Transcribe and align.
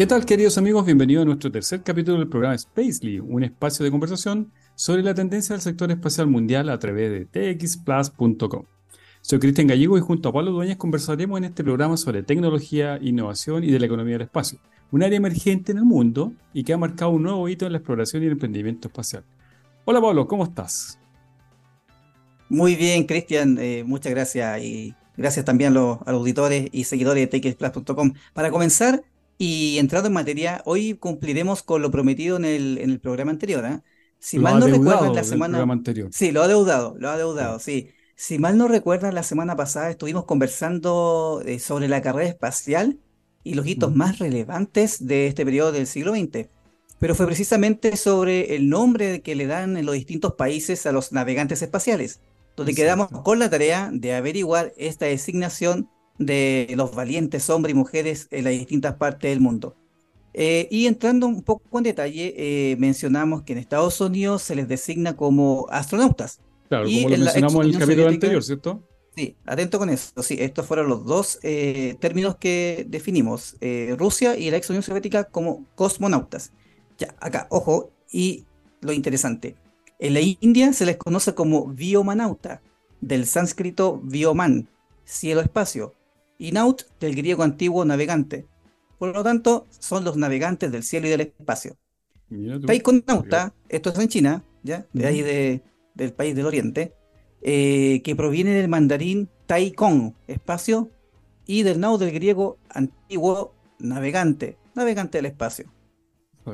¿Qué 0.00 0.06
tal, 0.06 0.24
queridos 0.24 0.56
amigos? 0.56 0.86
Bienvenidos 0.86 1.20
a 1.20 1.24
nuestro 1.26 1.52
tercer 1.52 1.82
capítulo 1.82 2.16
del 2.16 2.26
programa 2.26 2.56
Spacely, 2.56 3.20
un 3.20 3.44
espacio 3.44 3.84
de 3.84 3.90
conversación 3.90 4.50
sobre 4.74 5.02
la 5.02 5.12
tendencia 5.12 5.52
del 5.52 5.60
sector 5.60 5.90
espacial 5.90 6.26
mundial 6.26 6.70
a 6.70 6.78
través 6.78 7.28
de 7.30 7.54
txplus.com. 7.54 8.64
Soy 9.20 9.38
Cristian 9.38 9.66
Gallego 9.66 9.98
y 9.98 10.00
junto 10.00 10.30
a 10.30 10.32
Pablo 10.32 10.52
Dueñas 10.52 10.78
conversaremos 10.78 11.36
en 11.36 11.44
este 11.44 11.62
programa 11.62 11.98
sobre 11.98 12.22
tecnología, 12.22 12.98
innovación 13.02 13.62
y 13.62 13.70
de 13.70 13.78
la 13.78 13.84
economía 13.84 14.14
del 14.14 14.22
espacio, 14.22 14.58
un 14.90 15.02
área 15.02 15.18
emergente 15.18 15.72
en 15.72 15.76
el 15.76 15.84
mundo 15.84 16.32
y 16.54 16.64
que 16.64 16.72
ha 16.72 16.78
marcado 16.78 17.10
un 17.10 17.24
nuevo 17.24 17.46
hito 17.46 17.66
en 17.66 17.72
la 17.72 17.78
exploración 17.78 18.22
y 18.22 18.26
el 18.26 18.32
emprendimiento 18.32 18.88
espacial. 18.88 19.22
Hola 19.84 20.00
Pablo, 20.00 20.26
¿cómo 20.26 20.44
estás? 20.44 20.98
Muy 22.48 22.74
bien, 22.74 23.04
Cristian, 23.04 23.58
eh, 23.60 23.84
muchas 23.84 24.12
gracias 24.12 24.62
y 24.62 24.94
gracias 25.18 25.44
también 25.44 25.72
a 25.72 25.74
los, 25.74 25.98
auditores 26.06 26.70
y 26.72 26.84
seguidores 26.84 27.30
de 27.30 27.38
txplus.com. 27.38 28.14
Para 28.32 28.50
comenzar, 28.50 29.02
y 29.42 29.78
entrando 29.78 30.08
en 30.08 30.12
materia, 30.12 30.60
hoy 30.66 30.92
cumpliremos 30.92 31.62
con 31.62 31.80
lo 31.80 31.90
prometido 31.90 32.36
en 32.36 32.44
el, 32.44 32.76
en 32.76 32.90
el 32.90 33.00
programa 33.00 33.30
anterior. 33.30 33.64
¿eh? 33.64 33.80
Si 34.18 34.38
mal 34.38 34.60
no 34.60 34.66
recuerdas, 34.66 35.14
la 35.14 35.24
semana. 35.24 35.66
Sí, 36.10 36.30
lo 36.30 36.42
ha 36.42 36.46
deudado, 36.46 36.94
lo 36.98 37.08
ha 37.08 37.16
deudado, 37.16 37.58
sí. 37.58 37.88
Si 38.16 38.38
mal 38.38 38.58
no 38.58 38.68
recuerdas, 38.68 39.14
la 39.14 39.22
semana 39.22 39.56
pasada 39.56 39.88
estuvimos 39.88 40.26
conversando 40.26 41.42
eh, 41.46 41.58
sobre 41.58 41.88
la 41.88 42.02
carrera 42.02 42.28
espacial 42.28 42.98
y 43.42 43.54
los 43.54 43.66
hitos 43.66 43.96
más 43.96 44.18
relevantes 44.18 45.06
de 45.06 45.28
este 45.28 45.46
periodo 45.46 45.72
del 45.72 45.86
siglo 45.86 46.14
XX. 46.14 46.50
Pero 46.98 47.14
fue 47.14 47.24
precisamente 47.24 47.96
sobre 47.96 48.56
el 48.56 48.68
nombre 48.68 49.22
que 49.22 49.36
le 49.36 49.46
dan 49.46 49.78
en 49.78 49.86
los 49.86 49.94
distintos 49.94 50.34
países 50.34 50.84
a 50.84 50.92
los 50.92 51.12
navegantes 51.12 51.62
espaciales, 51.62 52.20
donde 52.56 52.74
quedamos 52.74 53.08
con 53.08 53.38
la 53.38 53.48
tarea 53.48 53.88
de 53.90 54.14
averiguar 54.14 54.74
esta 54.76 55.06
designación 55.06 55.88
de 56.20 56.72
los 56.76 56.94
valientes 56.94 57.48
hombres 57.48 57.74
y 57.74 57.78
mujeres 57.78 58.28
en 58.30 58.44
las 58.44 58.52
distintas 58.52 58.94
partes 58.94 59.30
del 59.30 59.40
mundo. 59.40 59.74
Eh, 60.34 60.68
y 60.70 60.86
entrando 60.86 61.26
un 61.26 61.42
poco 61.42 61.78
en 61.78 61.84
detalle, 61.84 62.34
eh, 62.36 62.76
mencionamos 62.78 63.42
que 63.42 63.54
en 63.54 63.58
Estados 63.58 64.00
Unidos 64.00 64.42
se 64.42 64.54
les 64.54 64.68
designa 64.68 65.16
como 65.16 65.66
astronautas. 65.70 66.40
Claro, 66.68 66.84
como 66.84 67.08
lo 67.08 67.16
mencionamos 67.16 67.64
en 67.64 67.72
el 67.72 67.78
capítulo 67.78 68.08
anterior, 68.08 68.44
¿cierto? 68.44 68.86
Sí, 69.16 69.34
atento 69.44 69.78
con 69.78 69.90
eso. 69.90 70.22
Sí, 70.22 70.36
estos 70.38 70.66
fueron 70.66 70.88
los 70.88 71.04
dos 71.04 71.40
eh, 71.42 71.96
términos 71.98 72.36
que 72.36 72.86
definimos. 72.88 73.56
Rusia 73.96 74.36
y 74.36 74.50
la 74.50 74.58
ex 74.58 74.70
Unión 74.70 74.84
Soviética 74.84 75.24
como 75.24 75.64
cosmonautas. 75.74 76.52
Ya, 76.98 77.16
acá, 77.18 77.48
ojo, 77.50 77.90
y 78.12 78.44
lo 78.82 78.92
interesante. 78.92 79.56
En 79.98 80.14
la 80.14 80.20
India 80.20 80.72
se 80.74 80.86
les 80.86 80.96
conoce 80.96 81.34
como 81.34 81.66
biomanauta, 81.66 82.62
del 83.00 83.26
sánscrito 83.26 84.00
bioman, 84.04 84.68
cielo-espacio, 85.04 85.94
y 86.40 86.52
naut 86.52 86.82
del 86.98 87.14
griego 87.14 87.42
antiguo 87.42 87.84
navegante. 87.84 88.46
Por 88.98 89.14
lo 89.14 89.22
tanto, 89.22 89.66
son 89.78 90.04
los 90.04 90.16
navegantes 90.16 90.72
del 90.72 90.82
cielo 90.82 91.06
y 91.06 91.10
del 91.10 91.20
espacio. 91.20 91.76
Taikonauta, 92.66 93.54
esto 93.68 93.90
es 93.90 93.98
en 93.98 94.08
China, 94.08 94.44
¿ya? 94.62 94.86
De 94.92 95.06
ahí 95.06 95.22
del 95.94 96.12
país 96.14 96.34
del 96.34 96.46
oriente, 96.46 96.94
eh, 97.42 98.00
que 98.02 98.16
proviene 98.16 98.54
del 98.54 98.68
mandarín 98.68 99.28
Taikon, 99.46 100.16
espacio, 100.26 100.90
y 101.46 101.62
del 101.62 101.78
naut 101.78 102.00
del 102.00 102.12
griego 102.12 102.58
antiguo 102.70 103.54
navegante, 103.78 104.56
navegante 104.74 105.18
del 105.18 105.26
espacio. 105.26 105.70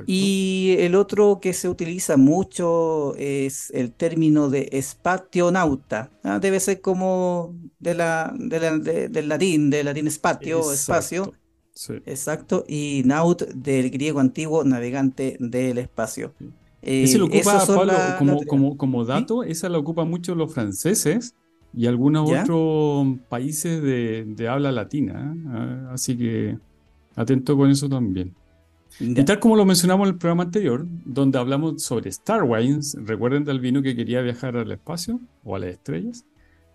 Y 0.07 0.77
el 0.79 0.95
otro 0.95 1.39
que 1.41 1.53
se 1.53 1.69
utiliza 1.69 2.17
mucho 2.17 3.15
es 3.17 3.71
el 3.71 3.93
término 3.93 4.51
de 4.51 4.69
espationauta. 4.73 6.11
¿ah? 6.23 6.39
Debe 6.39 6.61
ser 6.61 6.81
como 6.81 7.55
de 7.79 7.95
la, 7.95 8.35
del 8.37 9.29
latín, 9.29 9.71
del 9.71 9.87
latín 9.87 10.11
spatio, 10.11 10.73
espacio. 10.73 11.33
Exacto. 12.05 12.65
Y 12.69 13.03
naut 13.05 13.43
del 13.43 13.91
griego 13.91 14.21
antiguo, 14.21 14.65
navegante 14.65 15.37
del 15.39 15.79
espacio. 15.79 16.35
ese 16.83 17.19
lo 17.19 17.27
eh, 17.27 17.41
ocupa, 17.41 18.17
como, 18.19 18.45
como, 18.45 18.77
como, 18.77 19.05
dato, 19.05 19.45
esa 19.45 19.69
lo 19.69 19.79
ocupan 19.79 20.09
mucho 20.09 20.35
los 20.35 20.53
franceses 20.53 21.35
y 21.75 21.87
algunos 21.87 22.31
otros 22.31 23.19
países 23.29 23.83
de, 23.83 24.25
de 24.27 24.49
habla 24.49 24.73
latina. 24.73 25.37
¿ah? 25.49 25.91
Así 25.93 26.17
que 26.17 26.59
atento 27.15 27.57
con 27.57 27.71
eso 27.71 27.89
también. 27.89 28.35
Y 28.99 29.25
tal 29.25 29.39
como 29.41 29.57
lo 29.57 29.67
mencionamos 29.67 30.09
en 30.09 30.15
el 30.15 30.19
programa 30.19 30.45
anterior, 30.45 30.87
donde 31.05 31.39
hablamos 31.39 31.83
sobre 31.83 32.09
Star 32.09 32.43
Wars, 32.43 32.97
recuerden 32.99 33.45
del 33.45 33.61
vino 33.61 33.83
que 33.83 33.95
quería 33.95 34.23
viajar 34.23 34.57
al 34.57 34.73
espacio 34.73 35.21
o 35.45 35.55
a 35.55 35.59
las 35.59 35.71
estrellas. 35.71 36.25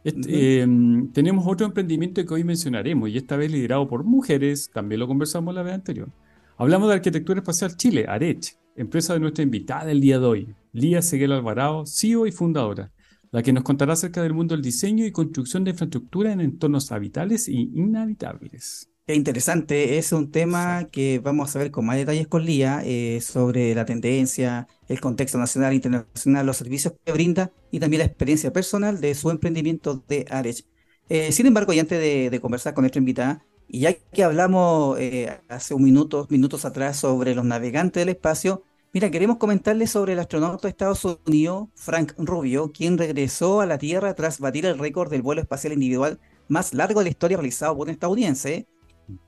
Este, 0.03 0.61
em, 0.61 1.11
tenemos 1.11 1.45
otro 1.47 1.65
emprendimiento 1.65 2.23
que 2.25 2.33
hoy 2.33 2.43
mencionaremos 2.43 3.09
y 3.09 3.17
esta 3.17 3.37
vez 3.37 3.51
liderado 3.51 3.87
por 3.87 4.03
mujeres, 4.03 4.69
también 4.71 4.99
lo 4.99 5.07
conversamos 5.07 5.53
la 5.53 5.63
vez 5.63 5.73
anterior. 5.73 6.09
Hablamos 6.57 6.89
de 6.89 6.95
Arquitectura 6.95 7.39
Espacial 7.39 7.75
Chile, 7.75 8.05
ARECH, 8.07 8.55
empresa 8.75 9.13
de 9.13 9.19
nuestra 9.19 9.43
invitada 9.43 9.91
el 9.91 10.01
día 10.01 10.19
de 10.19 10.25
hoy, 10.25 10.55
Lía 10.73 11.01
Seguel 11.01 11.31
Alvarado, 11.31 11.85
CEO 11.85 12.27
y 12.27 12.31
fundadora, 12.31 12.91
la 13.31 13.41
que 13.41 13.53
nos 13.53 13.63
contará 13.63 13.93
acerca 13.93 14.21
del 14.21 14.33
mundo 14.33 14.53
del 14.55 14.63
diseño 14.63 15.05
y 15.05 15.11
construcción 15.11 15.63
de 15.63 15.71
infraestructura 15.71 16.31
en 16.31 16.41
entornos 16.41 16.91
habitables 16.91 17.47
e 17.47 17.53
inhabitables. 17.53 18.90
Interesante, 19.15 19.97
es 19.97 20.11
un 20.13 20.31
tema 20.31 20.87
que 20.91 21.19
vamos 21.19 21.55
a 21.55 21.59
ver 21.59 21.71
con 21.71 21.85
más 21.85 21.97
detalles 21.97 22.27
con 22.27 22.45
Lía 22.45 22.81
eh, 22.85 23.19
sobre 23.21 23.75
la 23.75 23.83
tendencia, 23.83 24.67
el 24.87 25.01
contexto 25.01 25.37
nacional 25.37 25.71
e 25.71 25.75
internacional, 25.75 26.45
los 26.45 26.57
servicios 26.57 26.93
que 27.03 27.11
brinda 27.11 27.51
y 27.71 27.79
también 27.79 27.99
la 27.99 28.05
experiencia 28.05 28.53
personal 28.53 29.01
de 29.01 29.13
su 29.15 29.29
emprendimiento 29.29 30.03
de 30.07 30.25
Arech. 30.29 30.65
Eh, 31.09 31.31
sin 31.31 31.45
embargo, 31.45 31.73
y 31.73 31.79
antes 31.79 31.99
de, 31.99 32.39
conversar 32.39 32.73
con 32.73 32.83
nuestra 32.83 32.99
invitada, 32.99 33.43
y 33.67 33.81
ya 33.81 33.93
que 33.93 34.23
hablamos 34.23 34.99
eh, 34.99 35.39
hace 35.49 35.73
un 35.73 35.83
minuto, 35.83 36.27
minutos 36.29 36.63
atrás 36.63 36.97
sobre 36.97 37.35
los 37.35 37.43
navegantes 37.43 38.01
del 38.01 38.09
espacio, 38.09 38.63
mira, 38.93 39.11
queremos 39.11 39.37
comentarles 39.37 39.91
sobre 39.91 40.13
el 40.13 40.19
astronauta 40.19 40.67
de 40.67 40.69
Estados 40.69 41.05
Unidos, 41.25 41.69
Frank 41.75 42.13
Rubio, 42.17 42.71
quien 42.71 42.97
regresó 42.97 43.61
a 43.61 43.65
la 43.65 43.77
Tierra 43.77 44.13
tras 44.13 44.39
batir 44.39 44.65
el 44.65 44.79
récord 44.79 45.09
del 45.09 45.21
vuelo 45.21 45.41
espacial 45.41 45.73
individual 45.73 46.19
más 46.47 46.73
largo 46.73 46.99
de 46.99 47.05
la 47.05 47.09
historia 47.09 47.37
realizado 47.37 47.75
por 47.77 47.87
un 47.87 47.93
estadounidense 47.93 48.67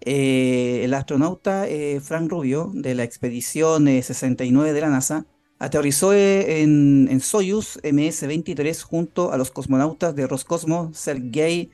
eh, 0.02 0.82
el 0.84 0.94
astronauta 0.94 1.68
eh, 1.68 2.00
Frank 2.02 2.30
Rubio 2.30 2.72
de 2.74 2.96
la 2.96 3.04
expedición 3.04 3.86
69 3.86 4.70
eh, 4.70 4.74
de 4.74 4.82
la 4.82 4.90
NASA 4.90 5.26
aterrizó 5.60 6.14
en, 6.14 7.20
Soyuz 7.22 7.80
MS-23 7.84 8.82
junto 8.82 9.32
a 9.32 9.38
los 9.38 9.52
cosmonautas 9.52 10.16
de 10.16 10.28
Roscosmos 10.28 10.98
Sergei 10.98 11.72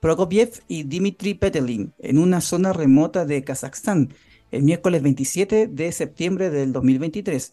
Prokopiev 0.00 0.62
y 0.68 0.84
Dmitry 0.84 1.34
Petelin 1.34 1.92
en 1.98 2.18
una 2.18 2.40
zona 2.40 2.72
remota 2.72 3.24
de 3.24 3.44
Kazajstán 3.44 4.14
el 4.50 4.62
miércoles 4.62 5.02
27 5.02 5.66
de 5.66 5.92
septiembre 5.92 6.50
del 6.50 6.72
2023. 6.72 7.52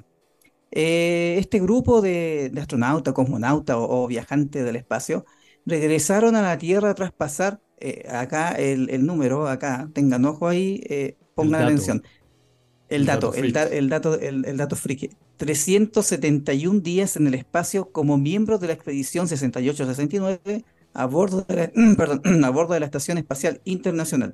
este 0.71 1.59
grupo 1.59 2.01
de, 2.01 2.51
astronautas, 2.57 3.13
cosmonautas 3.13 3.75
o, 3.75 4.03
o 4.03 4.07
viajantes 4.07 4.63
del 4.63 4.75
espacio 4.75 5.25
regresaron 5.65 6.35
a 6.35 6.41
la 6.41 6.57
Tierra 6.57 6.93
tras 6.93 7.11
pasar 7.11 7.59
eh, 7.85 8.07
acá 8.09 8.53
el, 8.53 9.05
número, 9.05 9.49
acá, 9.49 9.89
tengan 9.91 10.23
ojo 10.23 10.47
ahí, 10.47 10.81
eh, 10.85 11.17
pongan 11.35 11.63
atención. 11.63 12.01
El, 12.87 13.05
dato, 13.05 13.33
el, 13.33 13.51
dato, 13.89 14.17
el, 14.17 14.55
dato 14.55 14.77
friki. 14.77 15.09
371 15.35 16.79
días 16.79 17.17
en 17.17 17.27
el 17.27 17.33
espacio 17.33 17.91
como 17.91 18.17
miembro 18.17 18.57
de 18.57 18.67
la 18.67 18.73
expedición 18.73 19.27
68-69 19.27 20.63
a 20.93 21.05
bordo 21.07 21.45
de 21.49 21.55
la, 21.55 21.71
a 22.47 22.49
bordo 22.51 22.73
de 22.73 22.79
la 22.79 22.85
Estación 22.85 23.17
Espacial 23.17 23.59
Internacional. 23.65 24.33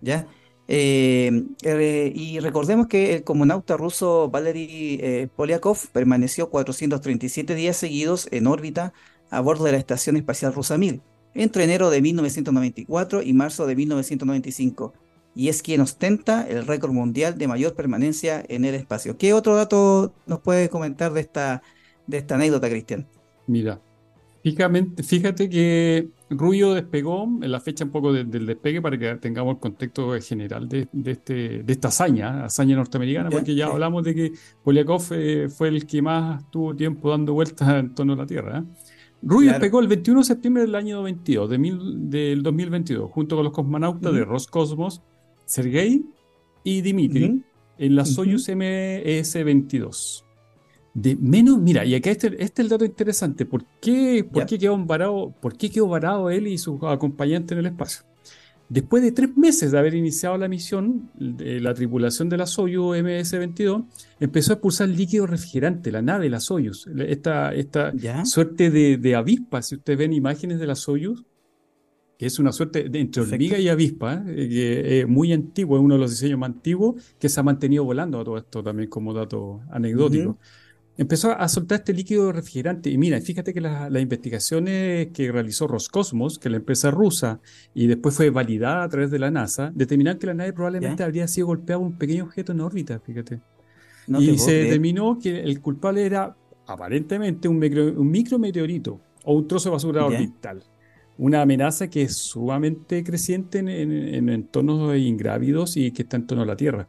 ¿Ya? 0.00 0.26
Eh, 0.66 1.44
y 2.16 2.40
recordemos 2.40 2.88
que 2.88 3.14
el 3.14 3.22
comunauta 3.22 3.76
ruso 3.76 4.28
Valery 4.28 5.30
Polyakov 5.36 5.78
permaneció 5.92 6.50
437 6.50 7.54
días 7.54 7.76
seguidos 7.76 8.26
en 8.32 8.48
órbita 8.48 8.92
a 9.30 9.40
bordo 9.40 9.64
de 9.64 9.72
la 9.72 9.78
Estación 9.78 10.16
Espacial 10.16 10.52
Rusa 10.52 10.76
1000 10.76 11.00
entre 11.38 11.62
enero 11.62 11.88
de 11.88 12.02
1994 12.02 13.22
y 13.22 13.32
marzo 13.32 13.66
de 13.66 13.76
1995, 13.76 14.92
y 15.36 15.48
es 15.48 15.62
quien 15.62 15.80
ostenta 15.80 16.46
el 16.48 16.66
récord 16.66 16.90
mundial 16.90 17.38
de 17.38 17.46
mayor 17.46 17.74
permanencia 17.74 18.44
en 18.48 18.64
el 18.64 18.74
espacio. 18.74 19.16
¿Qué 19.16 19.32
otro 19.32 19.54
dato 19.54 20.12
nos 20.26 20.40
puede 20.40 20.68
comentar 20.68 21.12
de 21.12 21.20
esta, 21.20 21.62
de 22.08 22.18
esta 22.18 22.34
anécdota, 22.34 22.68
Cristian? 22.68 23.06
Mira, 23.46 23.80
fíjate, 24.42 25.02
fíjate 25.04 25.48
que 25.48 26.08
Rubio 26.28 26.74
despegó 26.74 27.22
en 27.40 27.52
la 27.52 27.60
fecha 27.60 27.84
un 27.84 27.92
poco 27.92 28.12
del 28.12 28.44
despegue 28.44 28.82
para 28.82 28.98
que 28.98 29.14
tengamos 29.14 29.54
el 29.54 29.60
contexto 29.60 30.20
general 30.20 30.68
de, 30.68 30.88
este, 31.04 31.62
de 31.62 31.72
esta 31.72 31.86
hazaña, 31.86 32.46
hazaña 32.46 32.74
norteamericana, 32.74 33.30
porque 33.30 33.54
ya 33.54 33.66
hablamos 33.66 34.02
de 34.02 34.14
que 34.16 34.32
Polyakov 34.64 35.06
eh, 35.12 35.48
fue 35.48 35.68
el 35.68 35.86
que 35.86 36.02
más 36.02 36.50
tuvo 36.50 36.74
tiempo 36.74 37.10
dando 37.10 37.32
vueltas 37.32 37.68
en 37.68 37.94
torno 37.94 38.14
a 38.14 38.16
la 38.16 38.26
Tierra. 38.26 38.58
¿eh? 38.58 38.88
Rubio 39.22 39.58
pegó 39.58 39.80
el 39.80 39.88
21 39.88 40.20
de 40.20 40.24
septiembre 40.24 40.62
del 40.62 40.74
año 40.74 41.02
22, 41.02 41.50
de 41.50 41.58
del 41.58 42.42
2022, 42.42 43.10
junto 43.10 43.36
con 43.36 43.44
los 43.44 43.52
cosmonautas 43.52 44.12
de 44.12 44.24
Roscosmos, 44.24 45.02
Sergei 45.44 46.04
y 46.62 46.80
Dimitri, 46.82 47.42
en 47.78 47.96
la 47.96 48.04
Soyuz 48.04 48.48
MS-22. 48.48 50.24
De 50.94 51.16
menos, 51.16 51.58
mira, 51.58 51.84
y 51.84 51.94
acá 51.94 52.10
este, 52.10 52.28
este, 52.28 52.44
es 52.44 52.58
el 52.58 52.68
dato 52.68 52.84
interesante. 52.84 53.44
¿Por 53.44 53.64
qué, 53.80 54.26
por 54.30 54.46
qué, 54.46 54.58
quedó 54.58 54.76
varado, 54.84 55.34
¿Por 55.40 55.56
qué 55.56 55.70
quedó 55.70 55.88
varado 55.88 56.30
él 56.30 56.46
y 56.46 56.58
sus 56.58 56.82
acompañantes 56.82 57.52
en 57.52 57.58
el 57.58 57.66
espacio? 57.66 58.07
Después 58.68 59.02
de 59.02 59.12
tres 59.12 59.34
meses 59.36 59.72
de 59.72 59.78
haber 59.78 59.94
iniciado 59.94 60.36
la 60.36 60.46
misión, 60.46 61.10
la 61.16 61.72
tripulación 61.72 62.28
de 62.28 62.36
la 62.36 62.46
Soyuz 62.46 62.98
MS-22 62.98 63.86
empezó 64.20 64.52
a 64.52 64.54
expulsar 64.54 64.90
líquido 64.90 65.26
refrigerante, 65.26 65.90
la 65.90 66.02
nave, 66.02 66.28
la 66.28 66.38
Soyuz. 66.38 66.86
Esta, 66.98 67.54
esta 67.54 67.92
suerte 68.24 68.70
de, 68.70 69.16
avispa, 69.16 69.62
si 69.62 69.76
ustedes 69.76 69.98
ven 69.98 70.12
imágenes 70.12 70.58
de 70.58 70.66
la 70.66 70.74
Soyuz, 70.74 71.24
que 72.18 72.26
es 72.26 72.38
una 72.38 72.52
suerte 72.52 72.90
de, 72.90 73.00
entre 73.00 73.22
hormiga 73.22 73.58
y 73.58 73.68
avispa, 73.68 74.22
eh, 74.26 74.48
que 74.48 75.00
es 75.00 75.08
muy 75.08 75.32
antiguo, 75.32 75.78
es 75.78 75.82
uno 75.82 75.94
de 75.94 76.00
los 76.00 76.10
diseños 76.10 76.38
más 76.38 76.50
antiguos 76.50 77.14
que 77.18 77.28
se 77.28 77.40
ha 77.40 77.44
mantenido 77.44 77.84
volando 77.84 78.20
a 78.20 78.24
todo 78.24 78.36
esto 78.36 78.62
también 78.62 78.90
como 78.90 79.14
dato 79.14 79.60
anecdótico 79.70 80.36
empezó 80.98 81.30
a 81.30 81.48
soltar 81.48 81.78
este 81.78 81.94
líquido 81.94 82.32
refrigerante. 82.32 82.90
Y 82.90 82.98
mira, 82.98 83.18
fíjate 83.20 83.54
que 83.54 83.60
las 83.60 83.90
investigaciones 84.02 85.08
que 85.14 85.32
realizó 85.32 85.66
Roscosmos, 85.68 86.38
que 86.38 86.48
es 86.48 86.52
la 86.52 86.58
empresa 86.58 86.90
rusa, 86.90 87.40
y 87.72 87.86
después 87.86 88.16
fue 88.16 88.30
validada 88.30 88.82
a 88.82 88.88
través 88.88 89.10
de 89.10 89.20
la 89.20 89.30
NASA, 89.30 89.70
determinaron 89.74 90.18
que 90.18 90.26
la 90.26 90.34
nave 90.34 90.52
probablemente 90.52 91.04
habría 91.04 91.28
sido 91.28 91.46
golpeada 91.46 91.78
por 91.78 91.86
un 91.86 91.96
pequeño 91.96 92.24
objeto 92.24 92.52
en 92.52 92.60
órbita, 92.60 92.98
fíjate. 92.98 93.40
y 94.08 94.38
se 94.38 94.52
determinó 94.52 95.18
que 95.18 95.40
el 95.40 95.60
culpable 95.60 96.04
era 96.04 96.36
aparentemente 96.66 97.48
un, 97.48 97.62
un 97.96 98.10
micrometeorito 98.10 99.00
o 99.24 99.34
un 99.34 99.46
trozo 99.46 99.68
de 99.68 99.74
basura 99.74 100.04
orbital. 100.04 100.64
Una 101.16 101.42
amenaza 101.42 101.88
que 101.90 102.02
es 102.02 102.16
sumamente 102.16 103.02
creciente 103.02 103.58
en, 103.58 103.68
en 103.68 104.28
entornos 104.28 104.96
ingrávidos 104.96 105.76
y 105.76 105.90
que 105.90 106.02
está 106.02 106.16
en 106.16 106.26
torno 106.26 106.44
a 106.44 106.46
la 106.46 106.56
Tierra 106.56 106.88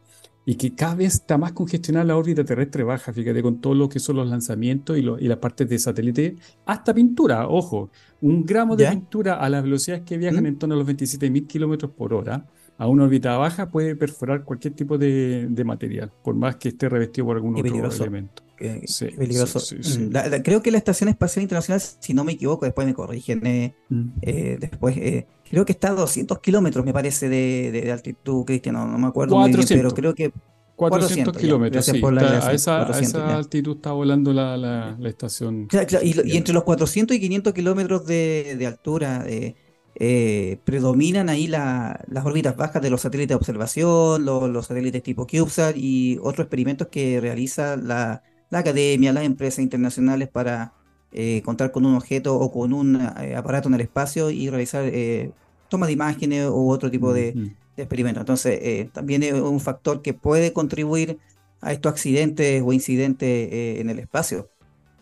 y 0.50 0.56
que 0.56 0.74
cada 0.74 0.96
vez 0.96 1.14
está 1.14 1.38
más 1.38 1.52
congestionada 1.52 2.04
la 2.04 2.16
órbita 2.16 2.44
terrestre 2.44 2.82
baja, 2.82 3.12
fíjate, 3.12 3.40
con 3.40 3.60
todo 3.60 3.72
lo 3.72 3.88
que 3.88 4.00
son 4.00 4.16
los 4.16 4.28
lanzamientos 4.28 4.98
y, 4.98 5.02
y 5.02 5.28
las 5.28 5.38
partes 5.38 5.68
de 5.68 5.78
satélite, 5.78 6.38
hasta 6.66 6.92
pintura, 6.92 7.46
ojo, 7.46 7.90
un 8.20 8.44
gramo 8.44 8.74
de 8.74 8.90
pintura 8.90 9.34
a 9.34 9.48
las 9.48 9.62
velocidades 9.62 10.02
que 10.04 10.18
viajan 10.18 10.42
¿Mm? 10.42 10.46
en 10.48 10.58
torno 10.58 10.74
a 10.74 10.78
los 10.78 10.88
27.000 10.88 11.46
kilómetros 11.46 11.92
por 11.92 12.12
hora, 12.12 12.48
a 12.78 12.88
una 12.88 13.04
órbita 13.04 13.36
baja 13.36 13.70
puede 13.70 13.94
perforar 13.94 14.42
cualquier 14.42 14.74
tipo 14.74 14.98
de, 14.98 15.48
material, 15.64 16.10
por 16.24 16.34
más 16.34 16.56
que 16.56 16.70
esté 16.70 16.88
revestido 16.88 17.28
por 17.28 17.36
algún 17.36 17.54
otro 17.54 17.88
elemento. 18.02 18.42
Sí, 18.86 19.06
peligroso. 19.06 19.58
Mm, 19.74 20.42
creo 20.42 20.62
que 20.62 20.70
la 20.70 20.78
Estación 20.78 21.08
Espacial 21.08 21.42
Internacional, 21.42 21.80
si 21.80 22.14
no 22.14 22.24
me 22.24 22.32
equivoco, 22.32 22.64
después 22.64 22.86
me 22.86 22.94
corrigen, 22.94 23.46
eh, 23.46 23.74
mm. 23.88 24.08
eh, 24.22 24.56
después 24.60 24.96
eh, 24.96 25.26
creo 25.48 25.64
que 25.64 25.72
está 25.72 25.88
a 25.88 25.94
200 25.94 26.38
kilómetros, 26.40 26.84
me 26.84 26.92
parece, 26.92 27.28
de, 27.28 27.90
altitud, 27.92 28.44
Cristian, 28.44 28.74
no, 28.74 28.98
me 28.98 29.06
acuerdo 29.06 29.36
muy 29.36 29.52
bien, 29.52 29.66
pero 29.68 29.90
creo 29.92 30.14
que 30.14 30.32
400, 30.76 31.36
kilómetros, 31.36 31.84
sí, 31.84 32.00
a, 32.02 32.52
esa, 32.52 33.36
altitud 33.36 33.76
está 33.76 33.92
volando 33.92 34.32
la, 34.32 34.56
la, 34.56 35.08
estación. 35.08 35.68
y, 36.02 36.36
entre 36.36 36.54
los 36.54 36.64
400 36.64 37.16
y 37.16 37.20
500 37.20 37.52
kilómetros 37.52 38.06
de, 38.06 38.64
altura 38.66 39.26
eh, 40.02 40.58
predominan 40.64 41.28
ahí 41.28 41.46
las 41.46 42.24
órbitas 42.24 42.56
bajas 42.56 42.80
de 42.80 42.88
los 42.88 43.02
satélites 43.02 43.28
de 43.28 43.34
observación, 43.34 44.24
los, 44.24 44.66
satélites 44.66 45.02
tipo 45.02 45.26
CubeSat 45.26 45.76
y 45.76 46.16
otros 46.22 46.46
experimentos 46.46 46.88
que 46.88 47.20
realiza 47.20 47.76
la, 47.76 48.22
academia, 48.58 49.12
las 49.12 49.24
empresas 49.24 49.60
internacionales 49.60 50.28
para 50.28 50.72
eh, 51.12 51.42
contar 51.44 51.72
con 51.72 51.84
un 51.86 51.96
objeto 51.96 52.38
o 52.38 52.52
con 52.52 52.72
un 52.72 52.96
eh, 52.96 53.34
aparato 53.34 53.68
en 53.68 53.74
el 53.74 53.80
espacio 53.80 54.30
y 54.30 54.48
realizar 54.48 54.84
eh, 54.86 55.32
tomas 55.68 55.88
de 55.88 55.94
imágenes 55.94 56.48
u 56.48 56.70
otro 56.70 56.90
tipo 56.90 57.12
de, 57.12 57.52
experimentos. 57.76 58.20
Entonces, 58.20 58.92
también 58.92 59.22
es 59.22 59.32
un 59.32 59.58
factor 59.58 60.02
que 60.02 60.12
puede 60.12 60.52
contribuir 60.52 61.18
a 61.62 61.72
estos 61.72 61.92
accidentes 61.92 62.62
o 62.62 62.74
incidentes 62.74 63.80
en 63.80 63.88
el 63.88 63.98
espacio. 63.98 64.50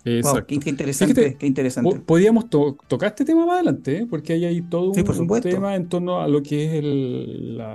Exacto. 0.04 0.46
qué, 0.46 0.54
interesante, 0.70 1.36
qué 1.36 1.46
interesante. 1.46 2.00
Podríamos 2.00 2.48
tocar 2.48 3.08
este 3.08 3.24
tema 3.24 3.46
más 3.46 3.56
adelante, 3.56 4.06
porque 4.08 4.34
hay 4.34 4.44
ahí 4.44 4.62
todo 4.62 4.92
un, 4.92 5.40
tema 5.40 5.74
en 5.74 5.88
torno 5.88 6.20
a 6.20 6.28
lo 6.28 6.42
que 6.42 6.78
es 6.78 6.84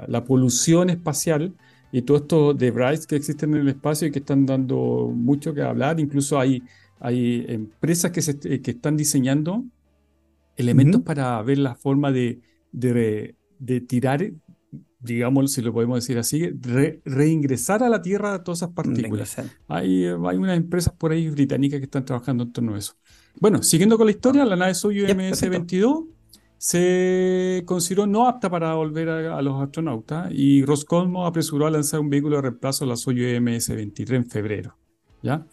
la, 0.07 0.23
polución 0.23 0.89
espacial 0.89 1.53
y 1.93 2.01
todo 2.01 2.17
esto 2.17 2.53
de 2.53 2.71
brights 2.71 3.07
que 3.07 3.15
existen 3.15 3.53
en 3.53 3.61
el 3.61 3.69
espacio 3.69 4.09
y 4.09 4.11
que 4.11 4.19
están 4.19 4.45
dando 4.45 5.09
mucho 5.15 5.53
que 5.53 5.61
hablar. 5.61 6.01
Incluso 6.01 6.37
hay 6.37 6.61
hay 7.03 7.43
empresas 7.49 8.11
que, 8.11 8.21
se, 8.21 8.39
que 8.39 8.71
están 8.71 8.95
diseñando 8.95 9.65
elementos 10.55 11.01
para 11.01 11.41
ver 11.41 11.57
la 11.57 11.75
forma 11.75 12.13
de, 12.13 12.39
de, 12.71 13.35
tirar, 13.81 14.31
digamos, 15.01 15.51
si 15.51 15.61
lo 15.61 15.73
podemos 15.73 15.97
decir 15.97 16.17
así, 16.17 16.49
reingresar 17.03 17.83
a 17.83 17.89
la 17.89 18.01
Tierra 18.01 18.41
todas 18.41 18.59
esas 18.59 18.69
partículas. 18.69 19.35
Hay, 19.67 20.05
hay 20.05 20.37
unas 20.37 20.55
empresas 20.55 20.93
por 20.93 21.11
ahí 21.11 21.29
británicas 21.29 21.79
que 21.81 21.85
están 21.85 22.05
trabajando 22.05 22.45
en 22.45 22.53
torno 22.53 22.75
a 22.75 22.77
eso. 22.77 22.93
Bueno, 23.37 23.61
siguiendo 23.63 23.97
con 23.97 24.05
la 24.07 24.11
historia, 24.11 24.45
la 24.45 24.55
nave 24.55 24.73
Soyuz 24.73 25.09
MS-22 25.09 26.07
se 26.63 27.61
consideró 27.65 28.07
no 28.07 28.25
apta 28.25 28.49
para 28.49 28.73
volver 28.73 29.09
a, 29.09 29.41
los 29.41 29.61
astronautas 29.61 30.29
y 30.31 30.63
Roscosmos 30.63 31.27
apresuró 31.27 31.67
a 31.67 31.69
lanzar 31.69 31.99
un 31.99 32.09
vehículo 32.09 32.37
de 32.37 32.43
reemplazo 32.43 32.85
a 32.85 32.87
la 32.87 32.95
Soyuz 32.95 33.37
MS-23 33.41 34.15
en 34.15 34.25
febrero. 34.25 34.77
¿ya? 35.21 35.45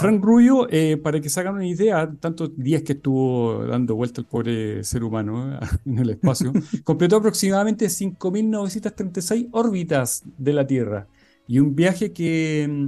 Frank 0.00 0.20
Rubio, 0.20 0.66
eh, 0.68 0.96
para 0.96 1.20
que 1.20 1.30
se 1.30 1.38
hagan 1.38 1.54
una 1.54 1.68
idea, 1.68 2.12
tantos 2.18 2.50
días 2.56 2.82
que 2.82 2.94
estuvo 2.94 3.64
dando 3.64 3.94
vuelta 3.94 4.22
el 4.22 4.26
pobre 4.26 4.82
ser 4.82 5.04
humano 5.04 5.54
eh, 5.54 5.60
en 5.86 5.98
el 6.00 6.10
espacio, 6.10 6.52
completó 6.82 7.18
aproximadamente 7.18 7.86
5.936 7.86 9.50
órbitas 9.52 10.24
de 10.36 10.52
la 10.52 10.66
Tierra 10.66 11.06
y 11.46 11.60
un 11.60 11.76
viaje 11.76 12.12
que, 12.12 12.66
mm, 12.68 12.86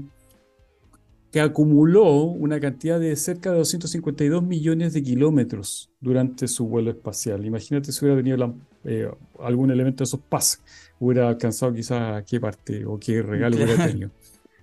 que 1.32 1.40
acumuló 1.40 2.24
una 2.24 2.60
cantidad 2.60 3.00
de 3.00 3.16
cerca 3.16 3.50
de 3.50 3.58
252 3.58 4.42
millones 4.42 4.92
de 4.92 5.02
kilómetros 5.02 5.90
durante 6.00 6.46
su 6.46 6.68
vuelo 6.68 6.90
espacial. 6.90 7.44
Imagínate 7.44 7.90
si 7.90 8.04
hubiera 8.04 8.22
tenido 8.22 8.54
eh, 8.84 9.10
algún 9.40 9.72
elemento 9.72 10.04
de 10.04 10.04
esos 10.04 10.20
pasos, 10.20 10.60
hubiera 11.00 11.28
alcanzado 11.28 11.72
quizás 11.72 12.22
qué 12.24 12.38
parte 12.38 12.84
o 12.84 12.98
qué 13.00 13.22
regalo 13.22 13.56
hubiera 13.56 13.86
tenido 13.86 14.10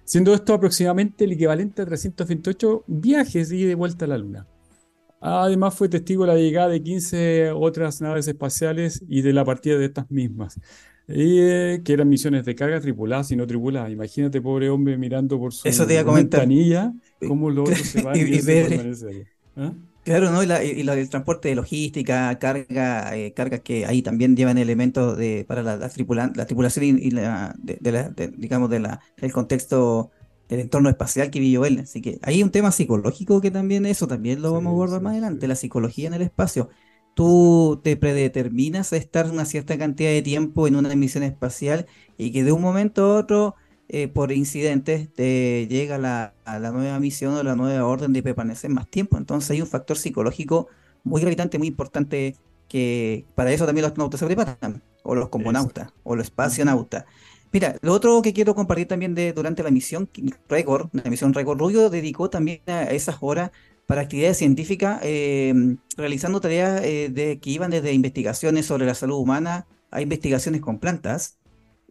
siendo 0.09 0.33
esto 0.33 0.55
aproximadamente 0.55 1.23
el 1.23 1.33
equivalente 1.33 1.83
a 1.83 1.85
328 1.85 2.85
viajes 2.87 3.51
y 3.51 3.63
de 3.63 3.75
vuelta 3.75 4.05
a 4.05 4.07
la 4.07 4.17
Luna. 4.17 4.47
Además 5.21 5.75
fue 5.75 5.87
testigo 5.87 6.25
de 6.25 6.33
la 6.33 6.35
llegada 6.35 6.69
de 6.69 6.81
15 6.81 7.51
otras 7.51 8.01
naves 8.01 8.27
espaciales 8.27 9.03
y 9.07 9.21
de 9.21 9.33
la 9.33 9.45
partida 9.45 9.77
de 9.77 9.85
estas 9.85 10.09
mismas, 10.09 10.59
eh, 11.11 11.81
que 11.83 11.93
eran 11.93 12.07
misiones 12.07 12.45
de 12.45 12.53
carga 12.55 12.79
tripuladas 12.79 13.31
y 13.31 13.35
no 13.35 13.47
tripuladas. 13.47 13.91
Imagínate, 13.91 14.41
pobre 14.41 14.69
hombre, 14.69 14.97
mirando 14.97 15.39
por 15.39 15.53
su 15.53 15.67
ventanilla, 16.13 16.93
cómo 17.27 17.49
los 17.49 17.69
otros 17.69 17.87
se 17.87 18.01
van 18.03 18.15
y, 18.15 18.21
y, 18.21 19.25
¿Ah? 19.55 19.73
Claro, 20.03 20.31
¿no? 20.31 20.41
Y, 20.43 20.45
la, 20.45 20.63
y 20.63 20.81
el 20.81 21.09
transporte 21.09 21.49
de 21.49 21.55
logística, 21.55 22.37
carga, 22.39 23.15
eh, 23.17 23.33
cargas 23.33 23.61
que 23.61 23.85
ahí 23.85 24.01
también 24.01 24.35
llevan 24.35 24.57
elementos 24.57 25.17
de, 25.17 25.45
para 25.47 25.61
la, 25.61 25.77
la, 25.77 25.89
tripulación 25.89 26.99
y, 26.99 27.11
la, 27.11 27.55
de, 27.57 27.91
la, 27.91 28.09
digamos, 28.37 28.69
de 28.69 28.79
la, 28.79 29.01
del 29.17 29.31
contexto 29.31 30.11
del 30.47 30.61
entorno 30.61 30.89
espacial 30.89 31.29
que 31.29 31.39
vivió 31.39 31.65
él. 31.65 31.79
Así 31.79 32.01
que 32.01 32.19
hay 32.23 32.41
un 32.41 32.49
tema 32.49 32.71
psicológico 32.71 33.41
que 33.41 33.51
también 33.51 33.85
eso, 33.85 34.07
también 34.07 34.41
lo 34.41 34.53
vamos 34.53 34.71
a 34.71 34.73
abordar 34.73 35.01
más 35.01 35.11
adelante, 35.11 35.47
la 35.47 35.55
psicología 35.55 36.07
en 36.07 36.13
el 36.15 36.21
espacio. 36.23 36.69
Tú 37.13 37.81
te 37.83 37.97
predeterminas 37.97 38.93
a 38.93 38.97
estar 38.97 39.29
una 39.29 39.45
cierta 39.45 39.77
cantidad 39.77 40.09
de 40.09 40.21
tiempo 40.21 40.67
en 40.67 40.75
una 40.75 40.95
misión 40.95 41.23
espacial 41.23 41.85
y 42.17 42.31
que 42.31 42.43
de 42.43 42.51
un 42.51 42.61
momento 42.61 43.03
a 43.03 43.15
otro 43.17 43.55
eh, 43.89 44.07
por 44.07 44.31
incidentes 44.31 45.11
te 45.13 45.67
llega 45.67 45.97
la, 45.97 46.33
a 46.45 46.59
la 46.59 46.71
nueva 46.71 46.99
misión 46.99 47.33
o 47.33 47.43
la 47.43 47.55
nueva 47.55 47.85
orden 47.85 48.13
de 48.13 48.23
permanecer 48.23 48.69
más 48.69 48.89
tiempo. 48.89 49.17
Entonces 49.17 49.51
hay 49.51 49.61
un 49.61 49.67
factor 49.67 49.97
psicológico 49.97 50.67
muy 51.03 51.21
gravitante, 51.21 51.57
muy 51.57 51.67
importante, 51.67 52.35
que 52.67 53.25
para 53.35 53.51
eso 53.51 53.65
también 53.65 53.83
los 53.83 53.89
astronautas 53.89 54.19
se 54.19 54.25
preparan, 54.25 54.83
o 55.03 55.15
los 55.15 55.29
cosmonautas, 55.29 55.91
o 56.03 56.15
los 56.15 56.25
espacionautas. 56.27 57.05
Mira, 57.51 57.75
lo 57.81 57.93
otro 57.93 58.21
que 58.21 58.31
quiero 58.31 58.53
compartir 58.53 58.87
también 58.87 59.15
de 59.15 59.33
durante 59.33 59.63
la 59.63 59.71
misión 59.71 60.07
Record, 60.47 60.89
la 60.91 61.09
misión 61.09 61.33
Record 61.33 61.59
Rubio 61.59 61.89
dedicó 61.89 62.29
también 62.29 62.61
a 62.67 62.83
esas 62.83 63.17
horas 63.21 63.51
para 63.89 64.01
actividades 64.01 64.37
científicas, 64.37 64.99
eh, 65.01 65.51
realizando 65.97 66.39
tareas 66.39 66.83
eh, 66.83 67.09
de, 67.11 67.39
que 67.39 67.49
iban 67.49 67.71
desde 67.71 67.91
investigaciones 67.91 68.67
sobre 68.67 68.85
la 68.85 68.93
salud 68.93 69.17
humana 69.17 69.65
a 69.89 70.03
investigaciones 70.03 70.61
con 70.61 70.77
plantas, 70.77 71.39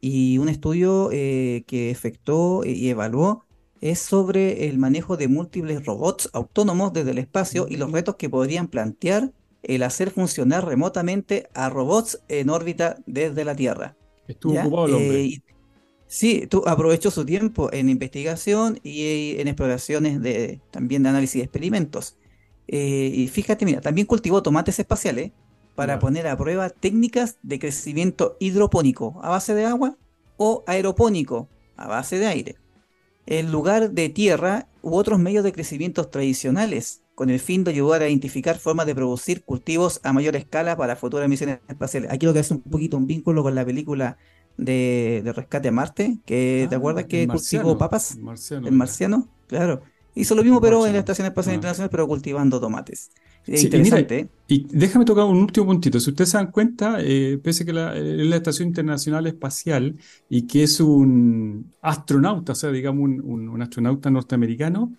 y 0.00 0.38
un 0.38 0.48
estudio 0.48 1.10
eh, 1.10 1.64
que 1.66 1.90
efectuó 1.90 2.64
y 2.64 2.88
evaluó 2.88 3.46
es 3.80 3.98
sobre 3.98 4.68
el 4.68 4.78
manejo 4.78 5.16
de 5.16 5.26
múltiples 5.26 5.84
robots 5.84 6.30
autónomos 6.34 6.92
desde 6.92 7.10
el 7.10 7.18
espacio 7.18 7.66
y 7.68 7.78
los 7.78 7.90
retos 7.90 8.14
que 8.14 8.30
podrían 8.30 8.68
plantear 8.68 9.32
el 9.64 9.82
hacer 9.82 10.12
funcionar 10.12 10.66
remotamente 10.66 11.48
a 11.52 11.68
robots 11.68 12.20
en 12.28 12.48
órbita 12.48 12.98
desde 13.06 13.44
la 13.44 13.56
Tierra. 13.56 13.96
Estuvo 14.28 14.56
ocupado 14.56 14.86
el 14.86 14.94
hombre. 14.94 15.42
Eh, 16.08 16.10
sí, 16.10 16.46
tú 16.46 16.62
aprovechó 16.66 17.10
su 17.10 17.24
tiempo 17.24 17.72
en 17.72 17.88
investigación 17.88 18.80
y 18.82 19.36
en 19.38 19.48
exploraciones 19.48 20.20
de 20.22 20.60
también 20.70 21.02
de 21.02 21.08
análisis 21.10 21.40
de 21.40 21.44
experimentos. 21.44 22.16
Eh, 22.66 23.10
y 23.14 23.28
fíjate, 23.28 23.64
mira, 23.64 23.80
también 23.80 24.06
cultivó 24.06 24.42
tomates 24.42 24.78
espaciales 24.78 25.32
para 25.74 25.98
poner 25.98 26.26
a 26.26 26.36
prueba 26.36 26.70
técnicas 26.70 27.38
de 27.42 27.58
crecimiento 27.58 28.36
hidropónico 28.40 29.20
a 29.22 29.30
base 29.30 29.54
de 29.54 29.64
agua 29.64 29.96
o 30.36 30.64
aeropónico 30.66 31.48
a 31.76 31.86
base 31.86 32.18
de 32.18 32.26
aire, 32.26 32.56
en 33.26 33.52
lugar 33.52 33.92
de 33.92 34.08
tierra 34.08 34.68
u 34.82 34.96
otros 34.96 35.18
medios 35.18 35.44
de 35.44 35.52
crecimiento 35.52 36.08
tradicionales 36.08 37.02
con 37.14 37.30
el 37.30 37.40
fin 37.40 37.64
de 37.64 37.72
ayudar 37.72 38.02
a 38.02 38.08
identificar 38.08 38.58
formas 38.58 38.86
de 38.86 38.94
producir 38.94 39.44
cultivos 39.44 40.00
a 40.04 40.12
mayor 40.12 40.36
escala 40.36 40.76
para 40.76 40.96
futuras 40.96 41.28
misiones 41.28 41.60
espaciales. 41.68 42.12
Aquí 42.12 42.26
lo 42.26 42.32
que 42.32 42.40
hace 42.40 42.54
un 42.54 42.62
poquito 42.62 42.96
un 42.96 43.06
vínculo 43.06 43.42
con 43.42 43.54
la 43.54 43.64
película 43.64 44.18
de, 44.58 45.32
Rescate 45.34 45.68
a 45.68 45.72
Marte, 45.72 46.18
que 46.26 46.66
¿te 46.68 46.74
ah, 46.74 46.78
acuerdas 46.78 47.06
que 47.06 47.26
cultivó 47.26 47.78
papas? 47.78 48.16
El 48.16 48.22
marciano, 48.22 48.68
el 48.68 48.74
marciano, 48.74 49.28
claro. 49.46 49.80
Hizo 50.14 50.34
lo 50.34 50.42
mismo, 50.42 50.60
pero 50.60 50.84
en 50.84 50.94
la 50.94 50.98
Estación 50.98 51.26
Espacial 51.28 51.52
ah. 51.52 51.54
Internacional, 51.54 51.90
pero 51.90 52.08
cultivando 52.08 52.60
tomates. 52.60 53.12
interesante. 53.46 54.28
Y, 54.48 54.66
déjame 54.68 55.04
tocar 55.04 55.24
un 55.24 55.36
último 55.36 55.66
puntito. 55.66 56.00
Si 56.00 56.10
ustedes 56.10 56.30
se 56.30 56.38
dan 56.38 56.50
cuenta, 56.50 56.98
eh, 57.00 57.38
pese 57.40 57.64
que 57.64 57.72
la, 57.72 57.96
es 57.96 58.26
la 58.26 58.36
Estación 58.36 58.68
Internacional 58.68 59.28
Espacial 59.28 59.96
y 60.28 60.42
que 60.48 60.64
es 60.64 60.80
un 60.80 61.72
astronauta, 61.80 62.52
o 62.52 62.56
sea, 62.56 62.72
digamos 62.72 63.04
un, 63.04 63.62
astronauta 63.62 64.10
norteamericano, 64.10 64.92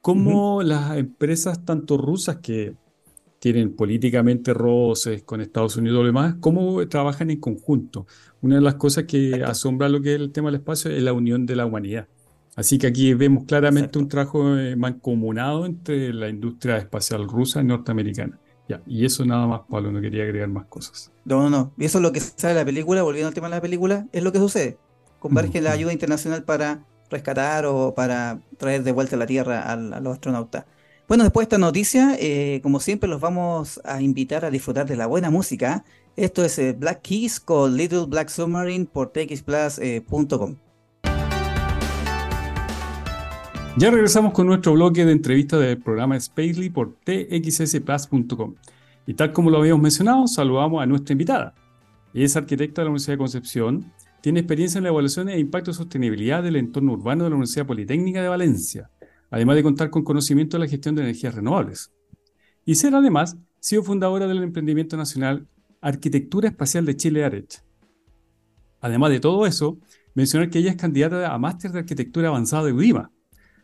como 0.00 0.62
las 0.62 0.96
empresas 0.96 1.64
tanto 1.64 1.98
rusas 1.98 2.38
que 2.38 2.74
tienen 3.42 3.74
políticamente 3.74 4.54
roces 4.54 5.24
con 5.24 5.40
Estados 5.40 5.76
Unidos 5.76 5.96
y 5.96 5.98
lo 5.98 6.06
demás, 6.06 6.36
cómo 6.38 6.86
trabajan 6.86 7.28
en 7.28 7.40
conjunto. 7.40 8.06
Una 8.40 8.54
de 8.54 8.60
las 8.60 8.76
cosas 8.76 9.02
que 9.02 9.42
asombra 9.44 9.88
lo 9.88 10.00
que 10.00 10.14
es 10.14 10.20
el 10.20 10.30
tema 10.30 10.46
del 10.46 10.60
espacio 10.60 10.92
es 10.92 11.02
la 11.02 11.12
unión 11.12 11.44
de 11.44 11.56
la 11.56 11.66
humanidad. 11.66 12.06
Así 12.54 12.78
que 12.78 12.86
aquí 12.86 13.14
vemos 13.14 13.42
claramente 13.42 13.98
un 13.98 14.06
trabajo 14.06 14.56
eh, 14.56 14.76
mancomunado 14.76 15.66
entre 15.66 16.14
la 16.14 16.28
industria 16.28 16.76
espacial 16.76 17.26
rusa 17.26 17.60
y 17.62 17.64
norteamericana. 17.64 18.38
Ya, 18.68 18.80
y 18.86 19.04
eso 19.04 19.24
nada 19.24 19.48
más, 19.48 19.62
Pablo, 19.68 19.90
no 19.90 20.00
quería 20.00 20.22
agregar 20.22 20.48
más 20.48 20.66
cosas. 20.66 21.10
No, 21.24 21.42
no, 21.42 21.50
no. 21.50 21.72
Y 21.76 21.86
eso 21.86 21.98
es 21.98 22.02
lo 22.02 22.12
que 22.12 22.20
sale 22.20 22.54
de 22.54 22.60
la 22.60 22.64
película, 22.64 23.02
volviendo 23.02 23.26
al 23.26 23.34
tema 23.34 23.48
de 23.48 23.56
la 23.56 23.60
película, 23.60 24.06
es 24.12 24.22
lo 24.22 24.30
que 24.30 24.38
sucede. 24.38 24.78
Converge 25.18 25.60
la 25.60 25.72
ayuda 25.72 25.92
internacional 25.92 26.44
para 26.44 26.86
rescatar 27.10 27.66
o 27.66 27.92
para 27.92 28.38
traer 28.56 28.84
de 28.84 28.92
vuelta 28.92 29.16
a 29.16 29.18
la 29.18 29.26
Tierra 29.26 29.62
a, 29.62 29.74
los 29.76 30.12
astronautas. 30.12 30.64
Bueno, 31.08 31.24
después 31.24 31.44
de 31.44 31.54
esta 31.54 31.58
noticia, 31.58 32.16
eh, 32.18 32.60
como 32.62 32.80
siempre, 32.80 33.08
los 33.08 33.20
vamos 33.20 33.80
a 33.84 34.00
invitar 34.00 34.44
a 34.44 34.50
disfrutar 34.50 34.86
de 34.86 34.96
la 34.96 35.06
buena 35.06 35.30
música. 35.30 35.84
Esto 36.16 36.44
es 36.44 36.58
eh, 36.58 36.72
Black 36.72 37.02
Keys 37.02 37.40
con 37.40 37.76
Little 37.76 38.06
Black 38.06 38.28
Submarine 38.28 38.86
por 38.86 39.12
txplus.com. 39.12 40.56
Ya 43.78 43.90
regresamos 43.90 44.32
con 44.32 44.46
nuestro 44.46 44.74
bloque 44.74 45.04
de 45.04 45.12
entrevistas 45.12 45.60
del 45.60 45.78
programa 45.78 46.20
Spacely 46.20 46.70
por 46.70 46.94
txsplus.com. 47.04 48.54
Y 49.06 49.14
tal 49.14 49.32
como 49.32 49.50
lo 49.50 49.58
habíamos 49.58 49.82
mencionado, 49.82 50.26
saludamos 50.28 50.82
a 50.82 50.86
nuestra 50.86 51.12
invitada. 51.12 51.54
Ella 52.14 52.26
es 52.26 52.36
arquitecta 52.36 52.82
de 52.82 52.84
la 52.84 52.90
Universidad 52.90 53.14
de 53.14 53.18
Concepción, 53.18 53.92
tiene 54.20 54.40
experiencia 54.40 54.78
en 54.78 54.84
la 54.84 54.90
evaluación 54.90 55.28
e 55.30 55.38
impacto 55.38 55.70
de 55.70 55.76
sostenibilidad 55.76 56.42
del 56.42 56.56
entorno 56.56 56.92
urbano 56.92 57.24
de 57.24 57.30
la 57.30 57.36
Universidad 57.36 57.66
Politécnica 57.66 58.22
de 58.22 58.28
Valencia, 58.28 58.90
además 59.32 59.56
de 59.56 59.62
contar 59.62 59.90
con 59.90 60.04
conocimiento 60.04 60.56
de 60.56 60.64
la 60.64 60.70
gestión 60.70 60.94
de 60.94 61.02
energías 61.02 61.34
renovables. 61.34 61.90
Y 62.66 62.76
ser 62.76 62.94
además 62.94 63.36
sido 63.58 63.82
fundadora 63.82 64.28
del 64.28 64.42
emprendimiento 64.42 64.96
nacional 64.96 65.48
Arquitectura 65.80 66.48
Espacial 66.48 66.84
de 66.84 66.96
Chile 66.96 67.24
ARECH. 67.24 67.62
Además 68.82 69.10
de 69.10 69.20
todo 69.20 69.46
eso, 69.46 69.78
mencionar 70.14 70.50
que 70.50 70.58
ella 70.58 70.70
es 70.70 70.76
candidata 70.76 71.32
a 71.32 71.38
Máster 71.38 71.72
de 71.72 71.80
Arquitectura 71.80 72.28
Avanzada 72.28 72.64
de 72.64 72.72
UDIMA, 72.74 73.10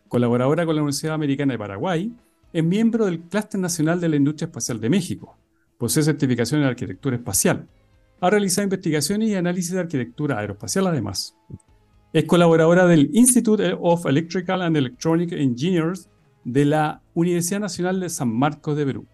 colaboradora 0.08 0.64
con 0.64 0.74
la 0.74 0.82
Universidad 0.82 1.14
Americana 1.14 1.52
de 1.52 1.58
Paraguay, 1.58 2.12
es 2.50 2.64
miembro 2.64 3.04
del 3.04 3.20
Clúster 3.20 3.60
Nacional 3.60 4.00
de 4.00 4.08
la 4.08 4.16
Industria 4.16 4.46
Espacial 4.46 4.80
de 4.80 4.88
México, 4.88 5.36
posee 5.76 6.02
certificación 6.02 6.62
en 6.62 6.68
arquitectura 6.68 7.16
espacial, 7.16 7.68
ha 8.20 8.30
realizado 8.30 8.64
investigaciones 8.64 9.28
y 9.28 9.34
análisis 9.34 9.72
de 9.72 9.80
arquitectura 9.80 10.38
aeroespacial 10.38 10.86
además. 10.86 11.36
Es 12.12 12.24
colaboradora 12.24 12.86
del 12.86 13.10
Institute 13.12 13.76
of 13.78 14.06
Electrical 14.06 14.62
and 14.62 14.76
Electronic 14.76 15.32
Engineers 15.32 16.08
de 16.42 16.64
la 16.64 17.02
Universidad 17.12 17.60
Nacional 17.60 18.00
de 18.00 18.08
San 18.08 18.32
Marcos 18.32 18.76
de 18.78 18.86
Perú. 18.86 19.06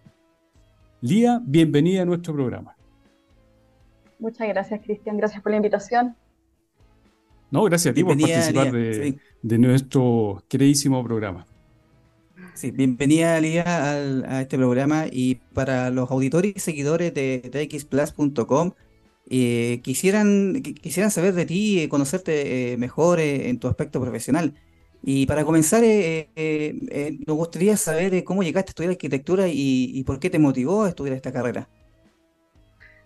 Lía, 1.01 1.41
bienvenida 1.43 2.03
a 2.03 2.05
nuestro 2.05 2.33
programa. 2.33 2.77
Muchas 4.17 4.47
gracias, 4.47 4.79
Cristian. 4.81 5.17
Gracias 5.17 5.43
por 5.43 5.51
la 5.51 5.57
invitación. 5.57 6.15
No, 7.51 7.63
gracias 7.63 7.91
a 7.91 7.95
ti 7.95 8.03
por 8.03 8.17
participar 8.17 8.71
de, 8.71 9.57
nuestro 9.57 10.41
queridísimo 10.47 11.03
programa. 11.03 11.45
Sí, 12.53 12.71
bienvenida 12.71 13.37
Lía 13.41 13.63
a 13.65 14.41
este 14.41 14.57
programa 14.57 15.07
y 15.11 15.35
para 15.53 15.89
los 15.89 16.09
auditores 16.09 16.53
y 16.55 16.59
seguidores 16.61 17.13
de 17.13 17.67
txplus.com 17.69 18.71
eh, 19.27 19.81
quisieran, 19.83 20.61
quisieran 20.61 21.09
saber 21.09 21.33
de 21.33 21.45
ti, 21.45 21.81
eh, 21.81 21.89
conocerte 21.89 22.73
eh, 22.73 22.77
mejor 22.77 23.19
en 23.19 23.59
tu 23.59 23.67
aspecto 23.67 23.99
profesional. 23.99 24.53
Y 25.01 25.27
para 25.27 25.45
comenzar, 25.45 25.83
nos 27.27 27.37
gustaría 27.37 27.77
saber 27.77 28.23
cómo 28.23 28.41
llegaste 28.41 28.69
a 28.69 28.71
estudiar 28.71 28.91
arquitectura 28.91 29.45
y, 29.47 30.03
por 30.03 30.19
qué 30.19 30.31
te 30.31 30.39
motivó 30.39 30.83
a 30.83 30.89
estudiar 30.89 31.15
esta 31.15 31.31
carrera. 31.31 31.67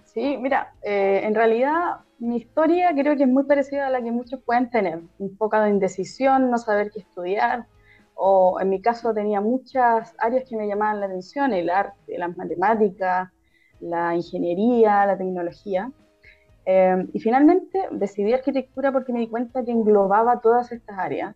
Sí, 0.06 0.38
mira, 0.38 0.74
en 0.82 1.36
realidad 1.36 1.98
mi 2.20 2.38
historia 2.38 2.94
creo 2.94 3.18
que 3.18 3.24
es 3.24 3.30
muy 3.30 3.44
parecida 3.44 3.88
a 3.88 3.90
la 3.90 4.02
que 4.02 4.12
muchos 4.12 4.42
pueden 4.42 4.70
tener, 4.70 5.02
un 5.18 5.36
poco 5.36 5.60
de 5.60 5.70
indecisión, 5.70 6.50
no 6.50 6.58
saber 6.58 6.90
qué 6.90 7.00
estudiar, 7.00 7.66
o 8.16 8.60
en 8.62 8.70
mi 8.70 8.82
caso 8.82 9.14
tenía 9.14 9.42
muchas 9.42 10.14
áreas 10.20 10.48
que 10.48 10.56
me 10.56 10.68
llamaban 10.68 11.02
la 11.02 11.08
atención, 11.08 11.52
el 11.52 11.70
arte, 11.70 12.18
las 12.18 12.36
matemáticas, 12.38 13.30
la 13.80 14.16
ingeniería, 14.16 15.06
la 15.06 15.18
tecnología. 15.18 15.92
Eh, 16.72 17.08
y 17.14 17.20
finalmente 17.20 17.80
decidí 17.90 18.32
arquitectura 18.32 18.92
porque 18.92 19.12
me 19.12 19.22
di 19.22 19.28
cuenta 19.28 19.66
que 19.66 19.72
englobaba 19.72 20.40
todas 20.40 20.72
estas 20.72 21.00
áreas. 21.00 21.36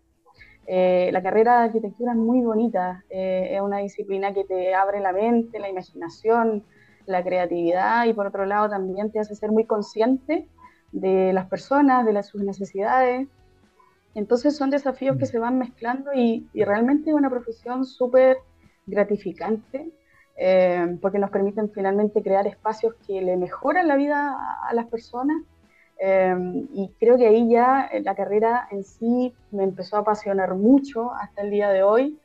Eh, 0.67 1.09
la 1.11 1.23
carrera 1.23 1.57
de 1.57 1.65
arquitectura 1.65 2.11
es 2.11 2.19
muy 2.19 2.41
bonita, 2.41 3.03
eh, 3.09 3.49
es 3.55 3.59
una 3.59 3.79
disciplina 3.79 4.31
que 4.31 4.43
te 4.43 4.75
abre 4.75 4.99
la 4.99 5.11
mente, 5.11 5.57
la 5.57 5.69
imaginación, 5.69 6.63
la 7.07 7.23
creatividad 7.23 8.05
y 8.05 8.13
por 8.13 8.27
otro 8.27 8.45
lado 8.45 8.69
también 8.69 9.11
te 9.11 9.19
hace 9.19 9.33
ser 9.33 9.51
muy 9.51 9.65
consciente 9.65 10.47
de 10.91 11.33
las 11.33 11.47
personas, 11.47 12.05
de 12.05 12.13
las, 12.13 12.27
sus 12.27 12.43
necesidades. 12.43 13.27
Entonces 14.13 14.55
son 14.55 14.69
desafíos 14.69 15.17
que 15.17 15.23
mm. 15.23 15.33
se 15.33 15.39
van 15.39 15.57
mezclando 15.57 16.13
y, 16.13 16.47
y 16.53 16.63
realmente 16.63 17.09
es 17.09 17.15
una 17.15 17.31
profesión 17.31 17.85
súper 17.85 18.37
gratificante 18.85 19.91
eh, 20.35 20.97
porque 21.01 21.19
nos 21.19 21.29
permiten 21.29 21.71
finalmente 21.71 22.21
crear 22.21 22.47
espacios 22.47 22.95
que 23.05 23.21
le 23.21 23.37
mejoran 23.37 23.87
la 23.87 23.95
vida 23.95 24.35
a, 24.67 24.73
las 24.73 24.87
personas. 24.87 25.43
Eh, 25.99 26.35
y 26.73 26.91
creo 26.99 27.17
que 27.17 27.27
ahí 27.27 27.49
ya 27.49 27.89
la 28.01 28.15
carrera 28.15 28.67
en 28.71 28.83
sí 28.83 29.33
me 29.51 29.63
empezó 29.63 29.97
a 29.97 29.99
apasionar 29.99 30.55
mucho 30.55 31.13
hasta 31.13 31.41
el 31.41 31.51
día 31.51 31.69
de 31.69 31.83
hoy. 31.83 32.19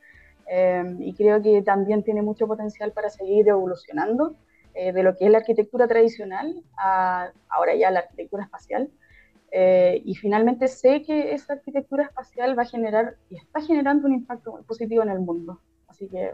Eh, 0.51 0.95
y 0.99 1.13
creo 1.13 1.41
que 1.41 1.61
también 1.61 2.03
tiene 2.03 2.23
mucho 2.23 2.47
potencial 2.47 2.91
para 2.91 3.09
seguir 3.09 3.47
evolucionando 3.47 4.35
eh, 4.73 4.91
de 4.91 5.03
lo 5.03 5.15
que 5.15 5.25
es 5.25 5.31
la 5.31 5.39
arquitectura 5.39 5.87
tradicional 5.87 6.63
a 6.75 7.31
ahora 7.49 7.75
ya 7.75 7.91
la 7.91 7.99
arquitectura 7.99 8.43
espacial. 8.43 8.89
Eh, 9.51 10.01
y 10.05 10.15
finalmente 10.15 10.67
sé 10.67 11.01
que 11.03 11.33
esa 11.33 11.53
arquitectura 11.53 12.03
espacial 12.03 12.57
va 12.57 12.63
a 12.63 12.67
generar 12.67 13.15
y 13.29 13.37
está 13.37 13.61
generando 13.61 14.07
un 14.07 14.13
impacto 14.13 14.51
muy 14.51 14.63
positivo 14.63 15.03
en 15.03 15.09
el 15.09 15.19
mundo. 15.19 15.59
Así 15.87 16.07
que 16.07 16.33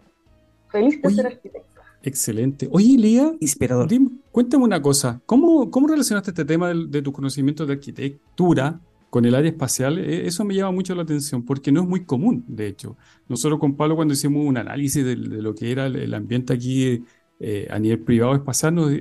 feliz 0.72 1.01
de 1.01 1.10
ser 1.10 1.27
arquitecta. 1.27 1.81
Excelente. 2.03 2.67
Oye, 2.72 2.98
Lía, 2.98 3.34
inspirador. 3.39 3.89
cuéntame 4.31 4.63
una 4.63 4.81
cosa. 4.81 5.22
¿Cómo, 5.25 5.72
cómo 5.72 5.88
relacionaste 5.88 6.31
este 6.31 6.45
tema 6.45 6.69
de, 6.69 6.86
de 6.88 7.01
tus 7.01 7.13
conocimientos 7.13 7.67
de 7.67 7.74
arquitectura 7.74 8.79
con 9.10 9.25
el 9.25 9.34
área 9.34 9.50
espacial? 9.50 9.98
E, 9.98 10.27
eso 10.27 10.45
me 10.45 10.53
llama 10.53 10.72
mucho 10.72 10.93
la 10.93 11.01
atención 11.01 11.43
porque 11.43 11.72
no 11.72 11.81
es 11.81 11.88
muy 11.88 12.05
común, 12.05 12.43
de 12.48 12.67
hecho. 12.67 12.95
Nosotros 13.27 13.60
con 13.60 13.75
Pablo 13.75 13.95
cuando 13.95 14.13
hicimos 14.13 14.45
un 14.45 14.57
análisis 14.57 15.03
de, 15.03 15.15
lo 15.15 15.55
que 15.55 15.72
era 15.72 15.88
el 15.88 16.13
ambiente 16.13 16.53
aquí 16.53 17.03
eh, 17.39 17.67
a 17.72 17.79
nivel 17.79 18.00
privado 18.00 18.36
espacial, 18.36 18.75
nos 18.75 18.91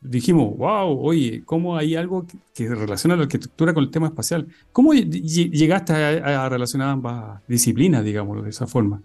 dijimos, 0.00 0.56
wow, 0.56 0.98
oye, 0.98 1.42
¿cómo 1.44 1.76
hay 1.76 1.94
algo 1.94 2.26
que, 2.54 2.68
relaciona 2.68 3.16
la 3.16 3.22
arquitectura 3.22 3.74
con 3.74 3.84
el 3.84 3.90
tema 3.90 4.06
espacial? 4.06 4.48
¿Cómo 4.72 4.92
llegaste 4.94 5.92
a, 5.92 6.48
relacionar 6.48 6.88
ambas 6.88 7.42
disciplinas, 7.46 8.04
digámoslo 8.04 8.42
de 8.42 8.50
esa 8.50 8.66
forma? 8.66 9.02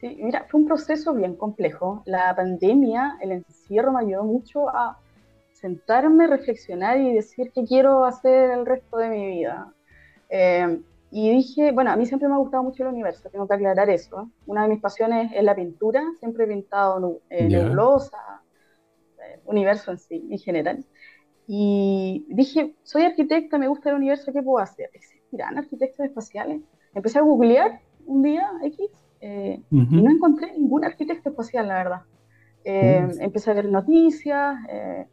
Sí, 0.00 0.18
mira, 0.22 0.46
fue 0.48 0.60
un 0.60 0.66
proceso 0.66 1.12
bien 1.12 1.36
complejo. 1.36 2.02
La 2.06 2.34
pandemia, 2.34 3.18
el 3.20 3.32
encierro 3.32 3.92
me 3.92 4.00
ayudó 4.00 4.24
mucho 4.24 4.68
a 4.70 4.98
sentarme, 5.52 6.26
reflexionar 6.26 6.98
y 6.98 7.12
decir 7.12 7.52
qué 7.54 7.64
quiero 7.64 8.06
hacer 8.06 8.50
el 8.50 8.64
resto 8.64 8.96
de 8.96 9.10
mi 9.10 9.26
vida. 9.26 9.74
Eh, 10.30 10.80
y 11.10 11.30
dije, 11.30 11.72
bueno, 11.72 11.90
a 11.90 11.96
mí 11.96 12.06
siempre 12.06 12.28
me 12.28 12.34
ha 12.34 12.38
gustado 12.38 12.62
mucho 12.62 12.84
el 12.84 12.90
universo, 12.90 13.28
tengo 13.28 13.46
que 13.46 13.54
aclarar 13.54 13.90
eso. 13.90 14.30
Una 14.46 14.62
de 14.62 14.68
mis 14.68 14.80
pasiones 14.80 15.32
es 15.34 15.42
la 15.44 15.54
pintura, 15.54 16.02
siempre 16.18 16.44
he 16.44 16.46
pintado 16.48 17.20
eh, 17.28 17.48
nebulosa, 17.48 18.42
eh, 19.18 19.40
universo 19.44 19.90
en 19.90 19.98
sí, 19.98 20.26
en 20.30 20.38
general. 20.38 20.84
Y 21.46 22.24
dije, 22.28 22.74
soy 22.84 23.02
arquitecta, 23.02 23.58
me 23.58 23.68
gusta 23.68 23.90
el 23.90 23.96
universo, 23.96 24.32
¿qué 24.32 24.40
puedo 24.40 24.62
hacer? 24.62 24.88
¿Existirán 24.94 25.58
arquitectos 25.58 26.06
espaciales? 26.06 26.62
Empecé 26.94 27.18
a 27.18 27.22
googlear 27.22 27.80
un 28.06 28.22
día 28.22 28.48
X 28.62 28.88
eh, 29.20 29.60
y 29.70 29.76
no 29.76 30.10
encontré 30.10 30.52
ningún 30.52 30.84
arquitecto 30.84 31.30
espacial, 31.30 31.68
la 31.68 31.74
verdad. 31.74 32.02
Eh, 32.64 33.00
mm. 33.00 33.22
Empecé 33.22 33.50
a 33.50 33.54
ver 33.54 33.66
noticias 33.66 34.56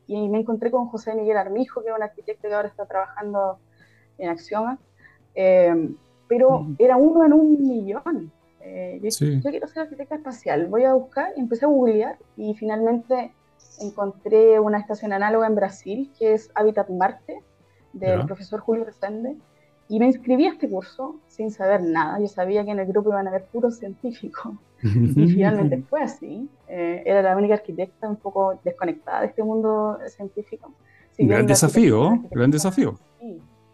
y 0.07 0.29
me 0.29 0.39
encontré 0.39 0.71
con 0.71 0.87
José 0.87 1.15
Miguel 1.15 1.37
Armijo, 1.37 1.81
que 1.81 1.89
es 1.89 1.95
un 1.95 2.03
arquitecto 2.03 2.47
que 2.47 2.53
ahora 2.53 2.67
está 2.67 2.85
trabajando 2.85 3.59
en 4.17 4.29
Axioma. 4.29 4.79
Eh, 5.35 5.95
pero 6.27 6.67
era 6.77 6.97
uno 6.97 7.25
en 7.25 7.33
un 7.33 7.67
millón. 7.67 8.31
Eh, 8.61 8.99
yo, 9.01 9.49
quiero 9.49 9.67
ser 9.67 9.83
arquitecta 9.83 10.15
espacial. 10.15 10.67
Voy 10.67 10.83
a 10.83 10.93
buscar 10.93 11.31
y 11.37 11.39
empecé 11.39 11.65
a 11.65 11.69
googlear 11.69 12.17
y 12.35 12.53
finalmente 12.55 13.31
encontré 13.79 14.59
una 14.59 14.79
estación 14.79 15.13
análoga 15.13 15.47
en 15.47 15.55
Brasil 15.55 16.11
que 16.17 16.33
es 16.33 16.51
Habitat 16.55 16.89
Marte 16.89 17.41
del 17.93 18.25
profesor 18.25 18.59
Julio 18.59 18.83
Resende 18.83 19.37
y 19.89 19.99
me 19.99 20.07
inscribí 20.07 20.45
a 20.45 20.51
este 20.51 20.69
curso 20.69 21.19
sin 21.27 21.51
saber 21.51 21.81
nada. 21.81 22.19
Yo 22.19 22.27
sabía 22.27 22.65
que 22.65 22.71
en 22.71 22.79
el 22.79 22.87
grupo 22.87 23.09
iban 23.09 23.27
a 23.27 23.29
haber 23.29 23.45
puros 23.45 23.77
científicos. 23.77 24.53
y 24.83 24.87
finalmente 25.33 25.81
fue 25.89 26.01
así. 26.01 26.49
Eh, 26.67 27.03
era 27.05 27.21
la 27.21 27.37
única 27.37 27.55
arquitecta 27.55 28.09
un 28.09 28.17
poco 28.17 28.59
desconectada 28.63 29.21
de 29.21 29.27
este 29.27 29.43
mundo 29.43 29.97
científico. 30.07 30.73
un 31.17 31.27
gran 31.27 31.47
desafío, 31.47 32.21
gran 32.29 32.51
desafío. 32.51 32.99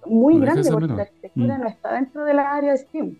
muy 0.05 0.39
grande 0.39 0.69
porque 0.71 0.93
la 0.93 1.03
arquitectura 1.03 1.57
mm. 1.57 1.61
no 1.61 1.67
está 1.67 1.93
dentro 1.93 2.23
de 2.25 2.33
la 2.33 2.53
área 2.53 2.71
de 2.71 2.77
STEAM. 2.77 3.17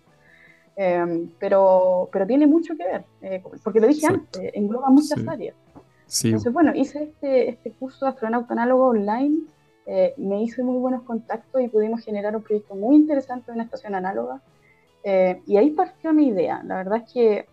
Em, 0.76 1.30
pero, 1.38 2.08
pero 2.12 2.26
tiene 2.26 2.48
mucho 2.48 2.76
que 2.76 2.84
ver, 2.84 3.04
eh, 3.22 3.40
porque 3.62 3.78
lo 3.78 3.86
dije 3.86 4.08
antes, 4.08 4.50
engloba 4.54 4.90
muchas 4.90 5.26
áreas. 5.28 5.54
Entonces, 6.24 6.52
bueno, 6.52 6.72
hice 6.74 7.04
este, 7.04 7.48
este 7.48 7.70
curso 7.72 8.04
de 8.04 8.10
astronauta 8.10 8.52
análogo 8.54 8.88
online 8.88 9.38
eh, 9.86 10.14
me 10.16 10.42
hice 10.42 10.62
muy 10.62 10.78
buenos 10.78 11.02
contactos 11.02 11.60
y 11.60 11.68
pudimos 11.68 12.04
generar 12.04 12.34
un 12.34 12.42
proyecto 12.42 12.74
muy 12.74 12.96
interesante 12.96 13.46
de 13.46 13.52
una 13.52 13.64
estación 13.64 13.94
análoga. 13.94 14.40
Eh, 15.02 15.42
y 15.46 15.56
ahí 15.56 15.70
partió 15.70 16.12
mi 16.12 16.28
idea. 16.28 16.62
La 16.64 16.76
verdad 16.76 17.02
es 17.04 17.12
que 17.12 17.46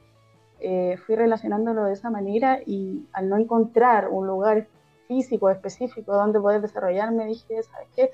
eh, 0.62 0.98
fui 1.06 1.16
relacionándolo 1.16 1.86
de 1.86 1.94
esa 1.94 2.10
manera 2.10 2.60
y 2.66 3.06
al 3.14 3.28
no 3.28 3.38
encontrar 3.38 4.08
un 4.10 4.28
lugar 4.28 4.68
físico 5.08 5.50
específico 5.50 6.14
donde 6.14 6.40
poder 6.40 6.62
desarrollarme, 6.62 7.26
dije, 7.26 7.62
¿sabes 7.64 7.90
qué? 7.96 8.12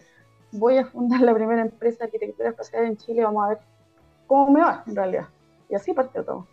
Voy 0.52 0.78
a 0.78 0.86
fundar 0.86 1.22
la 1.22 1.34
primera 1.34 1.62
empresa 1.62 2.00
de 2.00 2.06
arquitectura 2.06 2.50
espacial 2.50 2.86
en 2.86 2.98
Chile, 2.98 3.24
vamos 3.24 3.46
a 3.46 3.50
ver 3.50 3.60
cómo 4.26 4.52
me 4.52 4.62
va 4.62 4.84
en 4.88 4.96
realidad. 4.96 5.28
Y 5.70 5.76
así 5.76 5.94
partió 5.94 6.24
todo. 6.24 6.48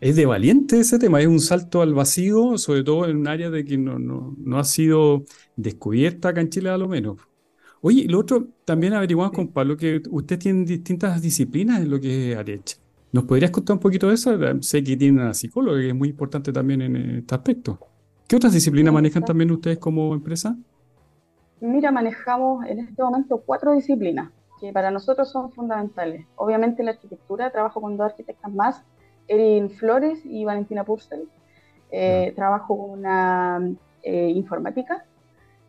Es 0.00 0.16
de 0.16 0.26
valiente 0.26 0.80
ese 0.80 0.98
tema, 0.98 1.20
es 1.20 1.26
un 1.26 1.40
salto 1.40 1.82
al 1.82 1.94
vacío, 1.94 2.58
sobre 2.58 2.84
todo 2.84 3.06
en 3.08 3.16
un 3.16 3.28
área 3.28 3.50
de 3.50 3.64
que 3.64 3.76
no, 3.76 3.98
no, 3.98 4.58
ha 4.58 4.64
sido 4.64 5.24
descubierta 5.56 6.30
acá 6.30 6.40
en 6.40 6.50
Chile 6.50 6.70
a 6.70 6.78
lo 6.78 6.88
menos. 6.88 7.18
Oye, 7.80 8.06
lo 8.08 8.20
otro, 8.20 8.46
también 8.64 8.94
averiguamos 8.94 9.34
con 9.34 9.48
Pablo 9.48 9.76
que 9.76 10.02
usted 10.10 10.38
tiene 10.38 10.64
distintas 10.64 11.20
disciplinas 11.20 11.80
en 11.80 11.90
lo 11.90 12.00
que 12.00 12.32
es 12.32 12.38
Arech. 12.38 12.78
¿Nos 13.12 13.24
podrías 13.24 13.50
contar 13.50 13.74
un 13.74 13.80
poquito 13.80 14.08
de 14.08 14.14
eso? 14.14 14.36
Sé 14.62 14.82
que 14.82 14.96
tiene 14.96 15.20
una 15.20 15.34
psicóloga 15.34 15.78
que 15.78 15.88
es 15.88 15.94
muy 15.94 16.08
importante 16.08 16.52
también 16.52 16.82
en 16.82 16.96
este 16.96 17.34
aspecto. 17.34 17.78
¿Qué 18.26 18.36
otras 18.36 18.54
disciplinas 18.54 18.92
manejan 18.92 19.22
también 19.22 19.50
ustedes 19.50 19.78
como 19.78 20.14
empresa? 20.14 20.56
Mira, 21.60 21.92
manejamos 21.92 22.64
en 22.66 22.80
este 22.80 23.02
momento 23.02 23.42
cuatro 23.44 23.72
disciplinas 23.72 24.30
que 24.60 24.72
para 24.72 24.90
nosotros 24.90 25.30
son 25.30 25.52
fundamentales. 25.52 26.26
Obviamente 26.36 26.82
la 26.82 26.92
arquitectura, 26.92 27.50
trabajo 27.50 27.80
con 27.80 27.96
dos 27.96 28.06
arquitectas 28.06 28.52
más 28.52 28.82
Erin 29.28 29.70
Flores 29.70 30.20
y 30.24 30.44
Valentina 30.44 30.84
Purcell. 30.84 31.28
Eh, 31.96 32.32
trabajo 32.34 32.76
con 32.76 32.90
una 32.90 33.60
eh, 34.02 34.28
informática 34.30 35.04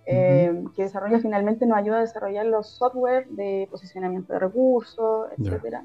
eh, 0.08 0.64
que 0.76 0.82
desarrolla 0.82 1.20
finalmente, 1.20 1.68
nos 1.68 1.78
ayuda 1.78 1.98
a 1.98 2.02
desarrollar 2.02 2.48
los 2.48 2.68
software 2.68 3.28
de 3.30 3.68
posicionamiento 3.70 4.34
de 4.34 4.40
recursos, 4.40 5.28
etc. 5.38 5.82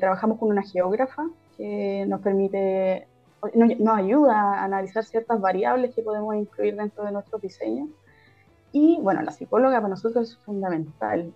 trabajamos 0.00 0.38
con 0.38 0.48
una 0.48 0.62
geógrafa 0.62 1.28
que 1.58 2.06
nos 2.08 2.22
permite, 2.22 3.06
nos, 3.54 3.98
ayuda 3.98 4.32
a 4.32 4.64
analizar 4.64 5.04
ciertas 5.04 5.38
variables 5.38 5.94
que 5.94 6.00
podemos 6.00 6.34
incluir 6.36 6.76
dentro 6.76 7.04
de 7.04 7.12
nuestro 7.12 7.38
diseño. 7.38 7.88
Y 8.72 8.98
bueno, 9.02 9.20
la 9.20 9.30
psicóloga 9.30 9.76
para 9.76 9.88
nosotros 9.88 10.30
es 10.30 10.36
fundamental. 10.38 11.34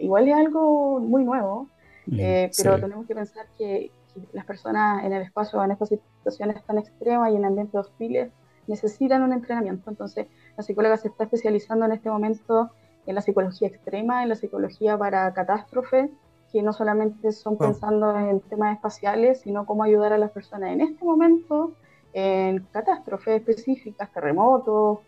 igual 0.00 0.28
es 0.28 0.34
algo 0.34 0.98
muy 0.98 1.24
nuevo, 1.24 1.68
pero 2.06 2.80
tenemos 2.80 3.06
que 3.06 3.14
pensar 3.14 3.46
que, 3.58 3.90
las 4.32 4.44
personas 4.44 5.04
en 5.04 5.12
el 5.12 5.22
espacio, 5.22 5.62
en 5.62 5.70
estas 5.72 5.88
situaciones 5.88 6.64
tan 6.64 6.78
extremas 6.78 7.32
y 7.32 7.36
en 7.36 7.44
ambientes 7.44 7.74
hostiles, 7.74 8.30
necesitan 8.66 9.22
un 9.22 9.32
entrenamiento. 9.32 9.90
Entonces, 9.90 10.26
la 10.56 10.62
psicóloga 10.62 10.96
se 10.96 11.08
está 11.08 11.24
especializando 11.24 11.86
en 11.86 11.92
este 11.92 12.10
momento 12.10 12.70
en 13.06 13.14
la 13.14 13.20
psicología 13.20 13.68
extrema, 13.68 14.22
en 14.22 14.28
la 14.28 14.36
psicología 14.36 14.96
para 14.96 15.32
catástrofes, 15.32 16.10
que 16.52 16.62
no 16.62 16.72
solamente 16.72 17.32
son 17.32 17.56
pensando 17.56 18.16
en 18.16 18.40
temas 18.40 18.74
espaciales, 18.74 19.40
sino 19.40 19.66
cómo 19.66 19.84
ayudar 19.84 20.12
a 20.12 20.18
las 20.18 20.30
personas 20.30 20.70
en 20.70 20.80
este 20.80 21.04
momento 21.04 21.74
en 22.12 22.66
catástrofes 22.72 23.40
específicas, 23.40 24.12
terremotos, 24.12 24.98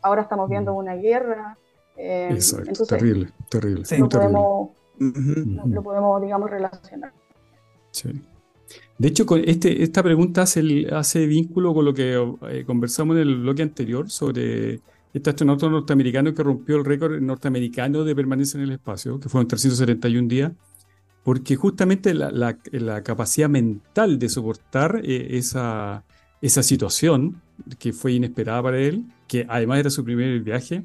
ahora 0.00 0.22
estamos 0.22 0.48
viendo 0.48 0.72
mm. 0.72 0.76
una 0.76 0.94
guerra. 0.94 1.58
Eh, 1.96 2.28
Exacto, 2.30 2.84
terrible, 2.86 3.30
terrible. 3.48 3.84
lo, 3.98 4.08
Podemos, 4.08 4.70
lo 4.98 5.82
podemos, 5.82 6.22
digamos, 6.22 6.50
relacionar. 6.50 7.12
Sí. 7.90 8.24
De 8.98 9.08
hecho, 9.08 9.26
este, 9.36 9.82
esta 9.82 10.02
pregunta 10.02 10.42
hace, 10.42 11.26
vínculo 11.26 11.74
con 11.74 11.84
lo 11.84 11.94
que 11.94 12.14
eh, 12.48 12.64
conversamos 12.64 13.16
en 13.16 13.22
el 13.22 13.36
bloque 13.40 13.62
anterior 13.62 14.10
sobre 14.10 14.80
este 15.12 15.30
astronauta 15.30 15.68
norteamericano 15.68 16.34
que 16.34 16.42
rompió 16.42 16.76
el 16.76 16.84
récord 16.84 17.20
norteamericano 17.20 18.04
de 18.04 18.14
permanencia 18.14 18.58
en 18.58 18.64
el 18.64 18.72
espacio, 18.72 19.18
que 19.18 19.28
fueron 19.28 19.48
371 19.48 20.28
días, 20.28 20.52
porque 21.24 21.56
justamente 21.56 22.14
la, 22.14 23.02
capacidad 23.02 23.48
mental 23.48 24.18
de 24.18 24.28
soportar 24.28 25.00
eh, 25.04 25.36
esa, 25.36 26.04
esa 26.40 26.62
situación 26.62 27.42
que 27.78 27.92
fue 27.92 28.12
inesperada 28.12 28.62
para 28.62 28.78
él, 28.78 29.04
que 29.28 29.46
además 29.48 29.80
era 29.80 29.90
su 29.90 30.04
primer 30.04 30.40
viaje, 30.40 30.82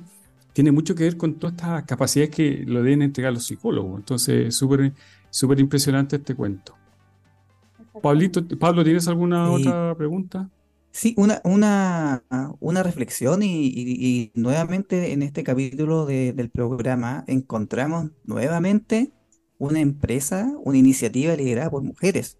tiene 0.53 0.71
mucho 0.71 0.95
que 0.95 1.03
ver 1.03 1.17
con 1.17 1.35
todas 1.35 1.55
estas 1.55 1.83
capacidades 1.83 2.35
que 2.35 2.63
lo 2.65 2.81
deben 2.81 3.03
entregar 3.03 3.31
los 3.31 3.45
psicólogos. 3.45 3.99
Entonces, 3.99 4.55
súper 4.55 4.91
súper 5.29 5.59
impresionante 5.59 6.15
este 6.15 6.35
cuento. 6.35 6.76
Pablito, 8.01 8.45
Pablo, 8.59 8.83
¿tienes 8.83 9.07
alguna 9.07 9.51
otra 9.51 9.95
pregunta? 9.95 10.49
Sí, 10.91 11.13
una, 11.15 11.41
una, 11.43 12.23
una 12.59 12.81
reflexión 12.81 13.41
y, 13.43 14.31
nuevamente 14.33 15.13
en 15.13 15.21
este 15.21 15.43
capítulo 15.43 16.05
del 16.07 16.49
programa 16.49 17.23
encontramos 17.27 18.09
nuevamente 18.25 19.11
una 19.59 19.79
empresa, 19.79 20.51
una 20.63 20.77
iniciativa 20.77 21.35
liderada 21.35 21.69
por 21.69 21.83
mujeres. 21.83 22.37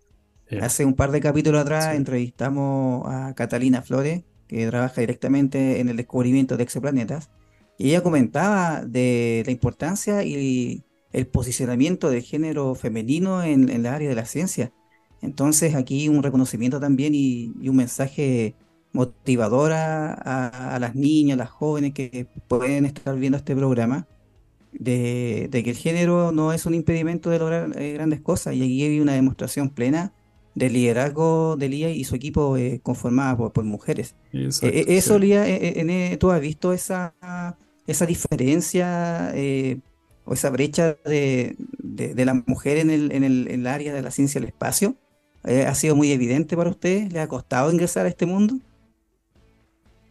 Hace 0.61 0.85
un 0.85 0.93
par 0.93 1.11
de 1.11 1.19
capítulos 1.19 1.61
atrás 1.61 1.93
entrevistamos 1.95 3.03
a 3.05 3.33
Catalina 3.35 3.81
Flores, 3.81 4.23
que 4.47 4.65
trabaja 4.65 5.01
directamente 5.01 5.79
en 5.79 5.89
el 5.89 5.97
descubrimiento 5.97 6.57
de 6.57 6.63
exoplanetas, 6.63 7.29
y 7.77 7.89
ella 7.89 8.01
comentaba 8.01 8.83
de 8.85 9.43
la 9.45 9.51
importancia 9.51 10.23
y 10.23 10.83
el 11.11 11.27
posicionamiento 11.27 12.09
del 12.09 12.23
género 12.23 12.73
femenino 12.75 13.43
en, 13.43 13.69
en 13.69 13.83
la 13.83 13.93
área 13.93 14.09
de 14.09 14.15
la 14.15 14.25
ciencia. 14.25 14.71
Entonces 15.21 15.75
aquí 15.75 16.09
un 16.09 16.23
reconocimiento 16.23 16.79
también 16.79 17.13
y, 17.15 17.51
un 17.67 17.75
mensaje 17.75 18.55
motivador 18.93 19.71
a, 19.73 20.77
las 20.79 20.95
niñas, 20.95 21.35
a 21.35 21.43
las 21.43 21.49
jóvenes 21.49 21.93
que 21.93 22.27
pueden 22.47 22.85
estar 22.85 23.15
viendo 23.17 23.37
este 23.37 23.55
programa, 23.55 24.07
de, 24.71 25.49
que 25.51 25.69
el 25.69 25.75
género 25.75 26.31
no 26.31 26.53
es 26.53 26.65
un 26.65 26.73
impedimento 26.73 27.29
de 27.29 27.39
lograr 27.39 27.71
eh, 27.79 27.93
grandes 27.93 28.21
cosas. 28.21 28.55
Y 28.55 28.63
aquí 28.63 28.83
hay 28.83 28.99
una 28.99 29.13
demostración 29.13 29.69
plena 29.69 30.13
del 30.55 30.73
liderazgo 30.73 31.55
de 31.57 31.69
Lía 31.69 31.89
y 31.91 32.03
su 32.03 32.15
equipo 32.15 32.57
eh, 32.57 32.79
conformado 32.81 33.51
por, 33.53 33.63
mujeres. 33.63 34.15
Eh, 34.33 34.85
eso, 34.87 35.19
Lía, 35.19 35.45
¿tú 36.17 36.31
has 36.31 36.41
visto 36.41 36.73
esa, 36.73 37.13
esa 37.85 38.05
diferencia 38.05 39.33
o 40.25 40.33
esa 40.33 40.49
brecha 40.49 40.97
de, 41.05 41.55
la 42.15 42.33
mujer 42.45 42.77
en 42.77 42.89
el, 42.89 43.11
en 43.11 43.23
el 43.23 43.67
área 43.67 43.93
de 43.93 44.01
la 44.01 44.11
ciencia 44.11 44.41
del 44.41 44.49
espacio? 44.49 44.95
Eh, 45.47 45.65
¿Ha 45.65 45.73
sido 45.75 45.95
muy 45.95 46.11
evidente 46.11 46.57
para 46.57 46.69
usted? 46.69 47.09
¿Le 47.09 47.21
ha 47.21 47.27
costado 47.27 47.71
ingresar 47.71 48.05
a 48.05 48.09
este 48.09 48.25
mundo? 48.25 48.55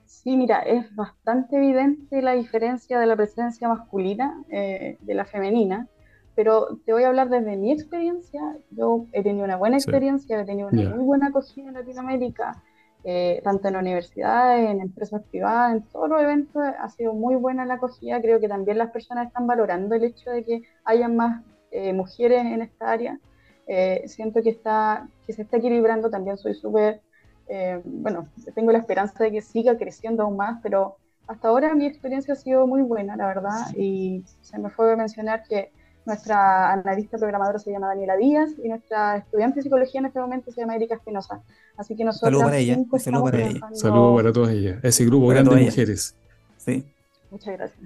Sí, 0.07 0.35
mira, 0.35 0.61
es 0.61 0.94
bastante 0.96 1.57
evidente 1.57 2.22
la 2.22 2.33
diferencia 2.33 2.99
de 2.99 3.07
la 3.07 3.16
presencia 3.16 3.68
masculina 3.68 4.42
eh, 4.49 4.96
de 5.03 5.14
la 5.14 5.27
femenina, 5.27 5.88
pero 6.35 6.79
te 6.87 6.92
voy 6.94 7.03
a 7.03 7.09
hablar 7.09 7.29
desde 7.29 7.55
mi 7.59 7.70
experiencia. 7.70 8.40
Yo 8.70 9.05
he 9.12 9.22
tenido 9.22 9.44
una 9.44 9.57
buena 9.57 9.77
experiencia, 9.77 10.40
he 10.40 10.44
tenido 10.46 10.68
una 10.68 10.96
muy 10.96 11.05
buena 11.05 11.27
acogida 11.27 11.68
en 11.68 11.75
Latinoamérica, 11.75 12.62
eh, 13.05 13.42
tanto 13.44 13.68
en 13.68 13.77
universidades, 13.77 14.70
en 14.70 14.81
empresas 14.81 15.22
privadas, 15.31 15.75
en 15.75 15.83
todos 15.83 16.09
los 16.09 16.22
eventos 16.22 16.62
ha 16.62 16.88
sido 16.88 17.12
muy 17.12 17.35
buena 17.35 17.66
la 17.66 17.75
acogida. 17.75 18.22
Creo 18.22 18.40
que 18.40 18.49
también 18.49 18.79
las 18.79 18.90
personas 18.90 19.27
están 19.27 19.46
valorando 19.46 19.96
el 19.96 20.05
hecho 20.05 20.31
de 20.31 20.44
que 20.44 20.62
haya 20.85 21.09
más 21.09 21.44
mujeres 21.92 22.40
en 22.40 22.62
esta 22.62 22.90
área. 22.90 23.20
Eh, 23.66 24.05
siento 24.07 24.42
que, 24.42 24.50
está, 24.50 25.09
que 25.26 25.33
se 25.33 25.42
está 25.42 25.57
equilibrando, 25.57 26.09
también 26.09 26.38
soy 26.38 26.55
súper, 26.55 27.00
eh, 27.48 27.81
bueno, 27.85 28.29
tengo 28.55 28.72
la 28.72 28.79
esperanza 28.79 29.24
de 29.24 29.33
que 29.33 29.42
siga 29.42 29.76
creciendo 29.76 30.22
aún 30.22 30.37
más, 30.37 30.61
pero 30.62 30.96
hasta 31.26 31.48
ahora 31.48 31.74
mi 31.74 31.87
experiencia 31.87 32.35
ha 32.35 32.37
sido 32.37 32.66
muy 32.66 32.83
buena, 32.83 33.16
la 33.16 33.26
verdad, 33.26 33.74
y 33.76 34.24
se 34.40 34.59
me 34.59 34.70
fue 34.70 34.92
a 34.92 34.96
mencionar 34.96 35.42
que 35.48 35.72
nuestra 36.05 36.72
analista 36.72 37.18
programadora 37.18 37.59
se 37.59 37.72
llama 37.72 37.88
Daniela 37.88 38.16
Díaz 38.16 38.52
y 38.62 38.68
nuestra 38.68 39.16
estudiante 39.16 39.57
de 39.57 39.62
psicología 39.64 39.98
en 39.98 40.07
este 40.07 40.20
momento 40.20 40.52
se 40.52 40.61
llama 40.61 40.76
Erika 40.76 40.94
Espinosa. 40.94 41.42
Así 41.76 41.96
que 41.96 42.05
nosotros... 42.05 42.31
Saludos 42.31 42.44
para 42.44 42.59
ella. 42.59 42.76
Saludos 42.98 43.31
para 43.31 43.42
ella. 43.44 43.61
Saludos 43.72 44.22
para 44.22 44.33
todas 44.33 44.50
ellas. 44.50 44.79
Ese 44.85 45.05
grupo 45.05 45.26
grande 45.26 45.57
de 45.57 45.64
mujeres. 45.64 46.14
Sí. 46.59 46.87
Muchas 47.31 47.55
gracias. 47.55 47.81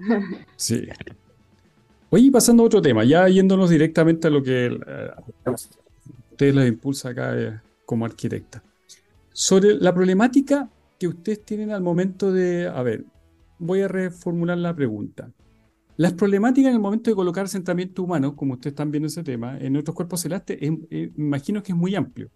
Sí. 0.55 0.87
Oye, 2.13 2.29
pasando 2.29 2.63
a 2.63 2.65
otro 2.65 2.81
tema, 2.81 3.05
ya 3.05 3.29
yéndonos 3.29 3.69
directamente 3.69 4.27
a 4.27 4.29
lo 4.29 4.43
que 4.43 4.65
eh, 4.65 5.11
ustedes 6.31 6.53
les 6.53 6.67
impulsa 6.67 7.09
acá 7.09 7.39
eh, 7.39 7.57
como 7.85 8.03
arquitecta. 8.03 8.61
Sobre 9.31 9.75
la 9.75 9.93
problemática 9.93 10.69
que 10.99 11.07
ustedes 11.07 11.45
tienen 11.45 11.71
al 11.71 11.81
momento 11.81 12.33
de, 12.33 12.67
a 12.67 12.83
ver, 12.83 13.05
voy 13.59 13.79
a 13.79 13.87
reformular 13.87 14.57
la 14.57 14.75
pregunta. 14.75 15.31
Las 15.95 16.11
problemáticas 16.11 16.71
en 16.71 16.75
el 16.75 16.81
momento 16.81 17.09
de 17.09 17.15
colocar 17.15 17.45
asentamientos 17.45 18.03
humanos, 18.03 18.33
como 18.35 18.55
ustedes 18.55 18.73
están 18.73 18.91
viendo 18.91 19.07
ese 19.07 19.23
tema, 19.23 19.57
en 19.57 19.77
otros 19.77 19.95
cuerpos 19.95 20.19
celestes, 20.19 20.59
imagino 21.15 21.63
que 21.63 21.71
es 21.71 21.77
muy 21.77 21.95
amplio. 21.95 22.29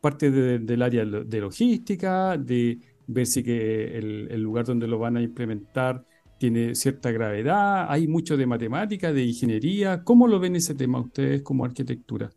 Parte 0.00 0.30
del 0.30 0.82
área 0.82 1.04
de 1.04 1.40
logística, 1.40 2.38
de 2.38 2.78
ver 3.08 3.26
si 3.26 3.42
que 3.42 3.98
el, 3.98 4.40
lugar 4.40 4.66
donde 4.66 4.86
lo 4.86 5.00
van 5.00 5.16
a 5.16 5.22
implementar 5.22 6.04
tiene 6.38 6.74
cierta 6.74 7.10
gravedad, 7.10 7.86
hay 7.88 8.06
mucho 8.08 8.36
de 8.36 8.46
matemática, 8.46 9.12
de 9.12 9.24
ingeniería. 9.24 10.02
¿Cómo 10.04 10.28
lo 10.28 10.38
ven 10.38 10.56
ese 10.56 10.74
tema 10.74 11.00
ustedes 11.00 11.42
como 11.42 11.64
arquitectura? 11.64 12.30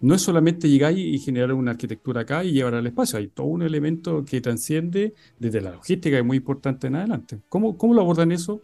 No 0.00 0.14
es 0.14 0.22
solamente 0.22 0.68
llegar 0.68 0.96
y 0.96 1.18
generar 1.18 1.52
una 1.52 1.72
arquitectura 1.72 2.20
acá 2.20 2.44
y 2.44 2.52
llevar 2.52 2.74
al 2.74 2.86
espacio, 2.86 3.18
hay 3.18 3.28
todo 3.28 3.48
un 3.48 3.62
elemento 3.62 4.24
que 4.24 4.40
transciende 4.40 5.14
desde 5.38 5.60
la 5.60 5.72
logística, 5.72 6.16
que 6.16 6.20
es 6.20 6.24
muy 6.24 6.36
importante 6.36 6.86
en 6.86 6.96
adelante. 6.96 7.40
¿Cómo, 7.48 7.76
cómo 7.76 7.94
lo 7.94 8.02
abordan 8.02 8.30
eso? 8.30 8.60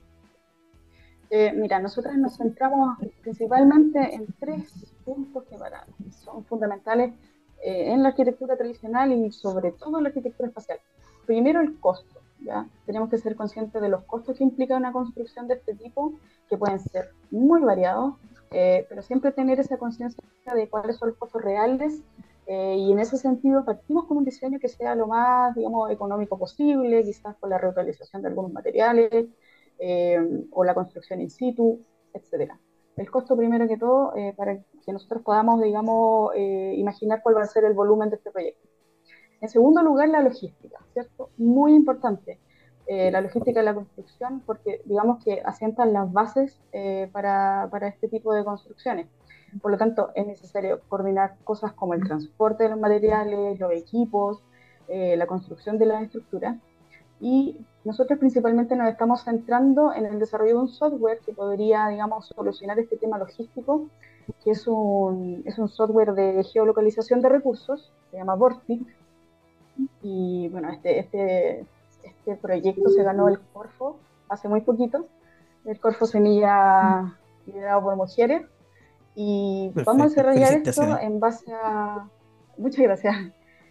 Eh, 1.31 1.53
mira, 1.53 1.81
nosotros 1.81 2.15
nos 2.17 2.37
centramos 2.37 2.97
principalmente 3.21 4.15
en 4.15 4.27
tres 4.39 4.95
puntos 5.05 5.43
que 5.51 5.57
son 6.25 6.45
fundamentales 6.45 7.13
eh, 7.65 7.93
en 7.93 8.05
la 8.05 8.11
arquitectura 8.11 8.57
tradicional 8.57 9.13
y 9.13 9.33
sobre 9.33 9.73
todo 9.73 9.99
en 9.99 10.05
la 10.05 10.09
arquitectura 10.11 10.49
espacial. 10.49 10.79
Primero, 11.27 11.61
el 11.61 11.81
costo. 11.81 12.14
Tenemos 12.87 13.11
que 13.11 13.19
ser 13.19 13.37
conscientes 13.37 13.81
de 13.81 13.89
los 13.89 14.05
costos 14.05 14.39
que 14.39 14.45
implica 14.45 14.77
una 14.77 14.93
construcción 14.93 15.49
de 15.49 15.55
este 15.55 15.75
tipo, 15.75 16.15
que 16.49 16.57
pueden 16.57 16.81
ser 16.81 17.11
muy 17.31 17.63
variados, 17.63 18.15
eh, 18.51 18.87
pero 18.89 19.03
siempre 19.03 19.33
tener 19.33 19.61
esa 19.61 19.79
conciencia 19.79 20.23
de 20.55 20.69
cuáles 20.69 20.97
son 20.97 21.11
los 21.11 21.19
costos 21.19 21.43
reales 21.43 22.03
y 22.47 22.93
en 22.93 22.99
ese 22.99 23.17
sentido 23.17 23.65
partimos 23.65 24.05
con 24.05 24.19
un 24.19 24.25
diseño 24.25 24.59
que 24.61 24.69
sea 24.69 24.95
lo 24.95 25.07
más, 25.07 25.55
digamos, 25.55 25.91
económico 25.91 26.39
posible, 26.39 27.03
quizás 27.03 27.35
con 27.37 27.49
la 27.49 27.57
reutilización 27.57 28.21
de 28.21 28.29
algunos 28.29 28.53
materiales, 28.53 29.29
eh, 29.79 30.19
o 30.53 30.65
la 30.65 30.75
construcción 30.75 31.21
in 31.21 31.31
situ, 31.31 31.81
etcétera. 32.13 32.59
El 32.97 33.11
costo, 33.11 33.37
primero 33.37 33.67
que 33.67 33.77
todo, 33.77 34.15
eh, 34.15 34.33
para 34.37 34.57
que 34.57 34.93
nosotros 34.93 35.23
podamos, 35.23 35.61
digamos, 35.61 36.31
eh, 36.37 36.75
imaginar 36.77 37.23
cuál 37.23 37.37
va 37.37 37.43
a 37.43 37.47
ser 37.47 37.65
el 37.65 37.75
volumen 37.75 38.09
de 38.09 38.17
este 38.17 38.31
proyecto. 38.31 38.69
En 39.45 39.51
segundo 39.51 39.83
lugar, 39.83 40.09
la 40.09 40.23
logística, 40.23 40.79
¿cierto? 40.95 41.29
Muy 41.37 41.75
importante. 41.75 42.39
la 42.89 43.21
logística 43.21 43.61
de 43.61 43.67
la 43.67 43.75
construcción, 43.75 44.43
porque 44.47 44.81
digamos 44.87 45.23
que 45.23 45.43
asientan 45.45 45.93
las 45.93 46.11
bases 46.11 46.59
para, 47.13 47.69
para 47.71 47.89
este 47.89 48.09
tipo 48.09 48.33
de 48.33 48.43
construcciones. 48.43 49.07
Por 49.61 49.71
lo 49.71 49.77
tanto, 49.77 50.13
es 50.15 50.27
necesario 50.27 50.81
coordinar 50.89 51.37
cosas 51.45 51.75
como 51.75 51.93
el 51.93 52.03
transporte 52.03 52.65
de 52.65 52.71
los 52.71 52.81
materiales, 52.81 53.61
los 53.61 53.73
equipos, 53.73 54.43
la 54.89 55.27
construcción 55.27 55.79
de 55.79 55.87
las 55.87 56.03
estructuras 56.03 56.57
y 57.21 57.57
nosotros 57.85 58.19
principalmente 58.19 58.77
nos 58.77 58.89
estamos 58.89 59.25
centrando 59.25 59.93
en 59.93 60.07
el 60.07 60.19
desarrollo 60.19 60.55
de 60.55 60.61
un 60.61 60.69
software 60.69 61.21
que 61.25 61.33
podría, 61.33 61.89
digamos, 61.89 62.27
solucionar 62.35 62.79
este 62.79 62.97
tema 62.97 63.19
logístico, 63.19 63.89
que 64.43 64.53
es 64.53 64.67
un, 64.67 65.43
es 65.45 65.59
un 65.59 65.69
software 65.69 66.13
de 66.15 66.43
geolocalización 66.45 67.21
de 67.21 67.29
recursos, 67.29 67.93
se 68.11 68.17
llama 68.17 68.35
Vortic. 68.35 68.83
Y 70.03 70.49
bueno, 70.49 70.71
este, 70.71 70.99
este, 70.99 71.67
este 72.03 72.37
proyecto 72.37 72.89
se 72.91 73.03
ganó 73.03 73.29
el 73.29 73.41
Corfo 73.41 73.99
hace 74.29 74.49
muy 74.49 74.61
poquito, 74.61 75.07
el 75.65 75.79
Corfo 75.81 76.07
Semilla 76.07 77.19
liderado 77.47 77.83
por 77.83 77.97
mujeres. 77.97 78.43
Y 79.15 79.71
vamos 79.85 80.07
a 80.07 80.09
desarrollar 80.09 80.55
esto 80.55 80.99
en 80.99 81.21
base 81.21 81.53
a, 81.53 82.09
muchas 82.57 82.83
gracias, 82.83 83.17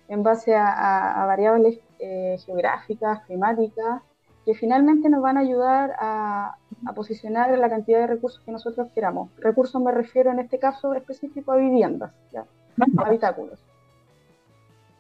en 0.08 0.24
base 0.24 0.56
a, 0.56 1.22
a 1.22 1.26
variables 1.26 1.80
eh, 2.00 2.38
geográficas, 2.46 3.24
climáticas, 3.26 4.02
que 4.46 4.54
finalmente 4.56 5.10
nos 5.10 5.22
van 5.22 5.38
a 5.38 5.42
ayudar 5.42 5.96
a, 6.00 6.58
posicionar 6.96 7.58
la 7.58 7.70
cantidad 7.70 8.00
de 8.00 8.08
recursos 8.08 8.44
que 8.44 8.52
nosotros 8.52 8.90
queramos. 8.94 9.30
Recursos 9.38 9.82
me 9.82 9.94
refiero 9.94 10.32
en 10.32 10.40
este 10.40 10.60
caso 10.60 10.94
específico 10.94 11.54
a 11.54 11.56
viviendas, 11.56 12.12
a 12.36 12.46
habitáculos. 13.06 13.58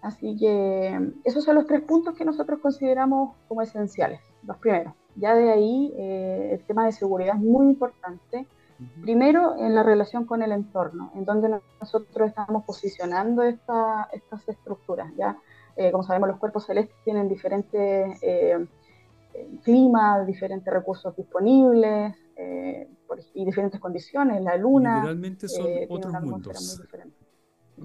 Así 0.03 0.35
que 0.37 1.13
esos 1.23 1.45
son 1.45 1.55
los 1.55 1.65
tres 1.65 1.81
puntos 1.81 2.15
que 2.15 2.25
nosotros 2.25 2.59
consideramos 2.59 3.35
como 3.47 3.61
esenciales, 3.61 4.19
los 4.45 4.57
primeros. 4.57 4.93
Ya 5.15 5.33
de 5.33 5.49
ahí 5.49 5.93
eh, 5.97 6.49
el 6.53 6.65
tema 6.65 6.85
de 6.85 6.91
seguridad 6.91 7.35
es 7.35 7.41
muy 7.41 7.67
importante. 7.67 8.45
Primero, 9.01 9.55
en 9.57 9.73
la 9.73 9.81
relación 9.81 10.25
con 10.25 10.41
el 10.41 10.51
entorno, 10.51 11.09
en 11.15 11.23
donde 11.23 11.57
nosotros 11.79 12.27
estamos 12.27 12.65
posicionando 12.65 13.43
estas 13.43 14.09
estructuras. 14.45 15.09
¿ya? 15.15 15.37
Eh, 15.77 15.89
como 15.91 16.03
sabemos, 16.03 16.27
los 16.27 16.37
cuerpos 16.37 16.65
celestes 16.65 16.97
tienen 17.05 17.29
diferentes 17.29 18.19
eh, 18.21 18.67
climas, 19.63 20.27
diferentes 20.27 20.73
recursos 20.73 21.15
disponibles 21.15 22.13
eh, 22.35 22.89
y 23.35 23.45
diferentes 23.45 23.79
condiciones. 23.79 24.43
La 24.43 24.57
luna. 24.57 24.95
Generalmente 24.95 25.47
son 25.47 25.65
otros 25.87 26.21
mundos. 26.21 26.81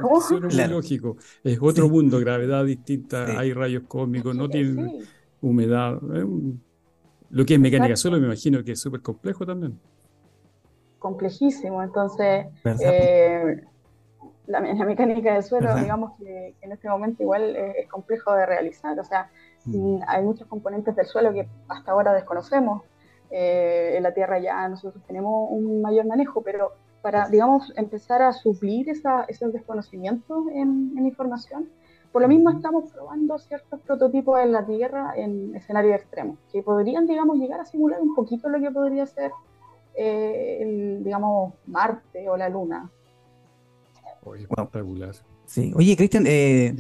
¿Cómo? 0.01 0.19
es 0.49 0.57
muy 0.57 0.67
lógico. 0.69 1.17
Es 1.45 1.59
otro 1.61 1.89
mundo, 1.89 2.19
gravedad 2.21 2.65
distinta, 2.65 3.39
hay 3.39 3.53
rayos 3.53 3.85
cósmicos, 3.89 4.35
no 4.35 4.49
tienen 4.49 5.05
humedad. 5.41 6.01
Lo 7.31 7.45
que 7.45 7.55
es 7.55 7.61
mecánica 7.61 7.97
solo 7.97 8.19
me 8.19 8.27
imagino 8.27 8.65
que 8.65 8.73
es 8.73 8.81
súper 8.81 9.03
complejo 9.03 9.45
también. 9.45 9.79
Complejísimo, 10.99 11.83
entonces 11.83 12.47
la, 14.49 14.61
mecánica 14.61 15.35
del 15.35 15.43
suelo, 15.43 15.75
digamos 15.77 16.19
que, 16.19 16.55
en 16.63 16.73
este 16.73 16.89
momento 16.89 17.23
igual 17.23 17.55
es, 17.55 17.89
complejo 17.89 18.35
de 18.35 18.47
realizar. 18.47 18.99
O 18.99 19.05
sea, 19.05 19.31
mm. 19.65 19.97
Mm, 19.97 20.01
hay 20.07 20.25
muchos 20.25 20.49
componentes 20.49 20.97
del 20.97 21.07
suelo 21.07 21.33
que 21.33 21.47
hasta 21.69 21.93
ahora 21.93 22.13
desconocemos. 22.15 22.83
Eh, 23.31 23.95
en 23.97 24.03
la 24.03 24.15
Tierra 24.15 24.39
ya 24.39 24.67
nosotros 24.69 25.05
tenemos 25.07 25.49
un 25.51 25.83
mayor 25.83 26.07
manejo, 26.07 26.41
pero 26.41 26.73
para, 27.03 27.29
digamos, 27.29 27.73
empezar 27.77 28.23
a 28.23 28.33
suplir 28.33 28.89
esa, 28.89 29.25
esos 29.25 29.53
desconocimientos 29.53 30.45
en, 30.53 30.99
información, 30.99 31.69
por 32.13 32.23
lo 32.23 32.29
mismo 32.29 32.51
estamos 32.51 32.91
probando 32.91 33.39
ciertos 33.39 33.81
prototipos 33.81 34.41
en 34.41 34.53
la 34.53 34.65
Tierra 34.65 35.13
en 35.17 35.55
escenarios 35.55 35.97
extremos, 35.97 36.39
que 36.53 36.63
podrían, 36.63 37.07
digamos, 37.07 37.39
llegar 37.39 37.61
a 37.61 37.65
simular 37.65 38.01
un 38.01 38.15
poquito 38.15 38.49
lo 38.49 38.61
que 38.61 38.71
podría 38.71 39.07
ser, 39.07 39.31
eh, 39.95 40.59
el, 40.61 41.05
digamos, 41.05 41.55
Marte 41.67 42.29
o 42.29 42.37
la 42.37 42.49
Luna. 42.49 42.91
Oye, 44.25 44.47
regular. 44.73 45.15
Sí. 45.47 45.73
Oye, 45.75 45.97
Cristian, 45.97 46.25
eh, 46.27 46.75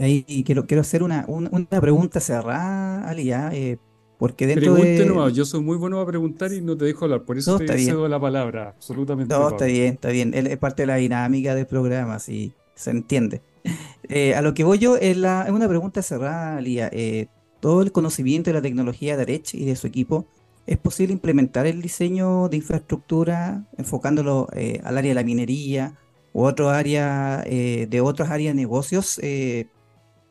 ahí 0.00 0.42
quiero, 0.44 0.66
quiero 0.66 0.80
hacer 0.80 1.02
una, 1.02 1.26
una, 1.28 1.80
pregunta 1.80 2.20
cerrada, 2.20 3.06
Ali, 3.06 3.24
ya, 3.24 3.50
eh, 3.52 3.78
porque 4.20 4.46
dentro 4.46 4.74
de... 4.74 5.32
yo 5.32 5.44
soy 5.46 5.62
muy 5.62 5.78
bueno 5.78 5.98
a 5.98 6.06
preguntar 6.06 6.52
y 6.52 6.60
no 6.60 6.76
te 6.76 6.84
dejo 6.84 7.06
hablar, 7.06 7.22
por 7.24 7.38
eso 7.38 7.58
te 7.58 7.78
cedo 7.78 8.06
la 8.06 8.20
palabra, 8.20 8.74
absolutamente. 8.76 9.34
No, 9.34 9.48
está 9.48 9.64
bien, 9.64 9.94
está 9.94 10.10
bien, 10.10 10.34
es 10.34 10.58
parte 10.58 10.82
de 10.82 10.86
la 10.88 10.96
dinámica 10.96 11.54
del 11.54 11.66
programa, 11.66 12.18
sí, 12.18 12.52
se 12.74 12.90
entiende. 12.90 13.40
Eh, 14.12 14.34
a 14.34 14.42
lo 14.42 14.54
que 14.54 14.64
voy 14.64 14.78
yo 14.80 14.96
es, 14.96 15.16
la, 15.16 15.44
es 15.44 15.52
una 15.52 15.68
pregunta 15.68 16.02
cerrada, 16.02 16.56
Alía. 16.56 16.90
Eh, 16.92 17.28
todo 17.60 17.80
el 17.80 17.92
conocimiento 17.92 18.50
de 18.50 18.54
la 18.54 18.60
tecnología 18.60 19.16
de 19.16 19.22
Arech 19.22 19.54
y 19.54 19.64
de 19.66 19.76
su 19.76 19.86
equipo, 19.86 20.26
¿es 20.66 20.78
posible 20.78 21.12
implementar 21.12 21.68
el 21.68 21.80
diseño 21.80 22.48
de 22.48 22.56
infraestructura 22.56 23.68
enfocándolo 23.78 24.48
al 24.82 24.98
área 24.98 25.10
de 25.10 25.14
la 25.14 25.22
minería 25.22 25.94
u 26.32 26.44
otro 26.44 26.70
área, 26.70 27.42
eh, 27.46 27.86
de 27.88 28.00
otras 28.00 28.30
áreas 28.30 28.54
de 28.54 28.60
negocios, 28.60 29.20
eh, 29.22 29.66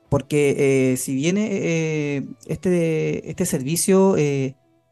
porque 0.09 0.91
eh, 0.93 0.97
si 0.97 1.15
viene 1.15 2.27
este, 2.47 3.29
este 3.29 3.45
servicio 3.45 4.15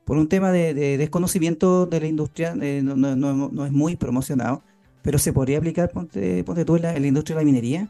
por 0.06 0.18
un 0.18 0.30
tema 0.30 0.52
de, 0.52 0.98
desconocimiento 0.98 1.86
de 1.86 2.00
la 2.00 2.08
industria, 2.08 2.56
no, 2.56 2.96
no, 2.96 3.66
es 3.66 3.72
muy 3.72 3.96
promocionado, 3.96 4.62
pero 5.02 5.18
se 5.18 5.34
podría 5.34 5.58
aplicar, 5.58 5.90
ponte, 5.90 6.44
tú, 6.44 6.76
en 6.76 6.82
la, 6.82 6.98
industria 6.98 7.36
de 7.36 7.42
la 7.42 7.46
minería. 7.46 7.88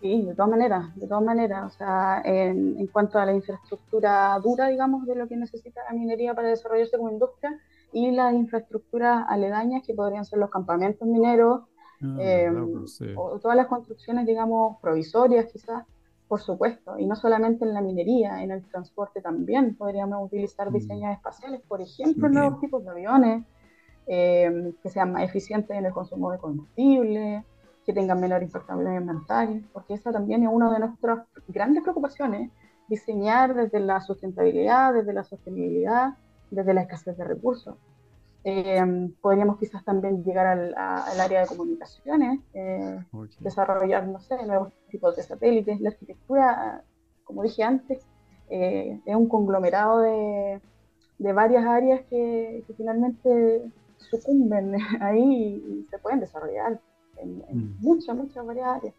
Sí, 0.00 0.22
de 0.22 0.34
todas 0.34 0.50
maneras, 0.50 0.96
de 0.96 1.06
todas 1.06 1.24
maneras. 1.24 1.74
O 1.74 1.76
sea, 1.76 2.22
en, 2.24 2.78
en, 2.78 2.86
cuanto 2.86 3.18
a 3.18 3.26
la 3.26 3.34
infraestructura 3.34 4.38
dura, 4.42 4.68
digamos, 4.68 5.06
de 5.06 5.14
lo 5.14 5.28
que 5.28 5.36
necesita 5.36 5.82
la 5.90 5.98
minería 5.98 6.34
para 6.34 6.48
desarrollarse 6.48 6.96
como 6.96 7.10
industria, 7.10 7.58
y 7.92 8.10
las 8.12 8.32
infraestructuras 8.32 9.24
aledañas 9.28 9.82
que 9.86 9.94
podrían 9.94 10.24
ser 10.24 10.38
los 10.38 10.48
campamentos 10.48 11.06
mineros, 11.06 11.62
Ah, 12.02 12.16
em, 12.18 12.84
o 13.16 13.38
todas 13.38 13.56
las 13.56 13.66
construcciones, 13.66 14.26
digamos, 14.26 14.78
provisorias 14.80 15.46
quizás, 15.52 15.84
por 16.30 16.40
supuesto, 16.40 16.96
y 16.96 17.06
no 17.06 17.16
solamente 17.16 17.64
en 17.64 17.74
la 17.74 17.80
minería, 17.80 18.40
en 18.44 18.52
el 18.52 18.62
transporte 18.62 19.20
también 19.20 19.74
podríamos 19.74 20.24
utilizar 20.24 20.70
mm. 20.70 20.72
diseños 20.72 21.12
espaciales, 21.12 21.60
por 21.66 21.80
ejemplo, 21.80 22.28
nuevos 22.28 22.60
tipos 22.60 22.84
de 22.84 22.90
aviones 22.90 23.44
em, 24.06 24.72
que 24.80 24.90
sean 24.90 25.10
más 25.10 25.24
eficientes 25.24 25.76
en 25.76 25.86
el 25.86 25.92
consumo 25.92 26.30
de 26.30 26.38
combustible, 26.38 27.44
que 27.84 27.92
tengan 27.92 28.20
menor 28.20 28.44
impacto 28.44 28.74
ambiental, 28.74 29.64
porque 29.72 29.94
esa 29.94 30.12
también 30.12 30.44
es 30.44 30.48
una 30.52 30.72
de 30.72 30.78
nuestras 30.78 31.26
grandes 31.48 31.82
preocupaciones, 31.82 32.52
diseñar 32.86 33.52
desde 33.56 33.80
la 33.80 34.00
sustentabilidad, 34.00 34.94
desde 34.94 35.12
la 35.12 35.24
sostenibilidad, 35.24 36.14
desde 36.52 36.74
la 36.74 36.82
escasez 36.82 37.16
de 37.16 37.24
recursos. 37.24 37.74
Eh, 38.42 39.10
podríamos 39.20 39.58
quizás 39.58 39.84
también 39.84 40.24
llegar 40.24 40.46
al, 40.46 40.74
área 41.20 41.42
de 41.42 41.46
comunicaciones, 41.46 42.40
eh, 42.54 42.98
desarrollar, 43.40 44.08
no 44.08 44.18
sé, 44.20 44.36
nuevos 44.46 44.72
tipos 44.90 45.14
de 45.16 45.22
satélites. 45.22 45.80
La 45.80 45.90
arquitectura, 45.90 46.82
como 47.24 47.42
dije 47.42 47.62
antes, 47.62 48.00
eh, 48.48 48.98
es 49.04 49.14
un 49.14 49.28
conglomerado 49.28 50.00
de, 50.00 50.60
de 51.18 51.32
varias 51.32 51.64
áreas 51.66 52.00
que, 52.08 52.64
finalmente 52.76 53.62
sucumben 53.98 54.74
ahí 55.00 55.62
y, 55.66 55.86
se 55.90 55.98
pueden 55.98 56.20
desarrollar 56.20 56.80
en, 57.18 57.38
mm. 57.38 57.76
muchas, 57.80 58.16
muchas 58.16 58.44
varias 58.44 58.66
áreas. 58.68 58.94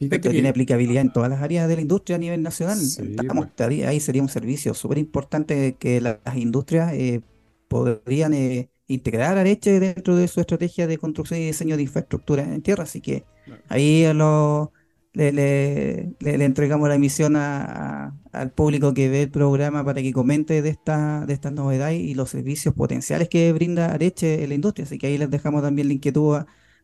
Esto 0.00 0.30
tiene 0.30 0.48
aplicabilidad 0.48 1.02
en 1.02 1.12
todas 1.12 1.30
las 1.30 1.40
áreas 1.40 1.68
de 1.68 1.76
la 1.76 1.82
industria 1.82 2.16
a 2.16 2.18
nivel 2.18 2.42
nacional. 2.42 2.78
Estamos, 2.78 3.48
pues. 3.56 3.86
Ahí 3.86 4.00
sería 4.00 4.22
un 4.22 4.28
servicio 4.28 4.74
súper 4.74 4.98
importante 4.98 5.74
que 5.74 6.00
las 6.00 6.36
industrias 6.36 6.92
eh, 6.94 7.22
podrían 7.68 8.34
eh, 8.34 8.70
integrar 8.86 9.38
a 9.38 9.40
Areche 9.40 9.80
dentro 9.80 10.16
de 10.16 10.28
su 10.28 10.40
estrategia 10.40 10.86
de 10.86 10.98
construcción 10.98 11.40
y 11.40 11.46
diseño 11.46 11.76
de 11.76 11.82
infraestructura 11.82 12.42
en 12.42 12.62
tierra. 12.62 12.84
Así 12.84 13.00
que 13.00 13.24
ahí 13.68 14.04
lo, 14.14 14.72
le, 15.14 16.14
entregamos 16.20 16.88
la 16.88 16.96
emisión 16.96 17.36
al 17.36 18.50
público 18.54 18.92
que 18.94 19.08
ve 19.08 19.22
el 19.22 19.30
programa 19.30 19.84
para 19.84 20.02
que 20.02 20.12
comente 20.12 20.60
de, 20.62 20.68
esta, 20.68 21.24
de 21.26 21.32
estas 21.32 21.52
novedades 21.52 22.00
y 22.00 22.14
los 22.14 22.30
servicios 22.30 22.74
potenciales 22.74 23.28
que 23.28 23.52
brinda 23.52 23.92
Areche 23.92 24.42
en 24.42 24.48
la 24.48 24.54
industria. 24.54 24.84
Así 24.84 24.98
que 24.98 25.06
ahí 25.06 25.18
les 25.18 25.30
dejamos 25.30 25.62
también 25.62 25.88
la 25.88 25.94
inquietud 25.94 26.36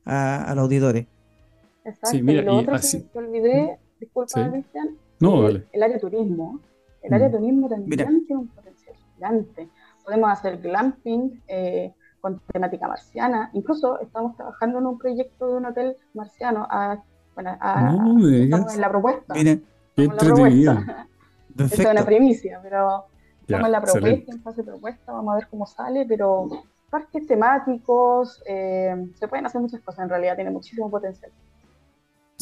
a, 0.04 0.52
los 0.54 0.64
auditores. 0.64 1.06
Exacto. 1.84 2.16
y 2.16 2.22
lo 2.22 2.56
otro 2.56 2.76
que, 2.78 3.18
olvidé, 3.18 3.78
disculpa, 3.98 4.50
Cristian, 4.50 4.96
no, 5.18 5.48
el, 5.48 5.82
área 5.82 5.98
turismo. 5.98 6.60
El 7.02 7.12
área 7.12 7.28
mm. 7.28 7.32
turismo 7.32 7.68
también 7.68 8.26
tiene 8.26 8.42
un 8.42 8.48
potencial 8.48 8.94
gigante 9.14 9.68
podemos 10.10 10.30
hacer 10.30 10.58
glamping 10.58 11.40
eh, 11.46 11.94
con 12.20 12.40
temática 12.52 12.88
marciana. 12.88 13.48
Incluso 13.54 14.00
estamos 14.00 14.36
trabajando 14.36 14.80
en 14.80 14.86
un 14.86 14.98
proyecto 14.98 15.46
de 15.46 15.58
un 15.58 15.66
hotel 15.66 15.96
marciano. 16.14 16.66
A, 16.68 17.00
bueno, 17.36 17.52
estamos 17.52 18.74
en 18.74 18.80
la 18.80 18.88
propuesta. 18.88 19.34
Miren, 19.34 19.64
qué 19.94 20.04
entretenido. 20.04 20.72
Esto 21.56 21.82
es 21.82 21.86
una 21.86 22.04
primicia, 22.04 22.58
pero 22.60 23.04
estamos 23.42 23.66
en 23.66 23.72
la 23.72 23.80
propuesta, 23.80 24.32
en 24.32 24.42
fase 24.42 24.62
de 24.62 24.64
propuesta, 24.64 25.12
vamos 25.12 25.32
a 25.32 25.36
ver 25.36 25.46
cómo 25.48 25.64
sale, 25.64 26.04
pero 26.08 26.48
parques 26.90 27.24
temáticos, 27.28 28.42
eh, 28.46 29.10
se 29.14 29.28
pueden 29.28 29.46
hacer 29.46 29.60
muchas 29.60 29.80
cosas, 29.80 30.02
en 30.02 30.08
realidad 30.08 30.34
tiene 30.34 30.50
muchísimo 30.50 30.90
potencial. 30.90 31.30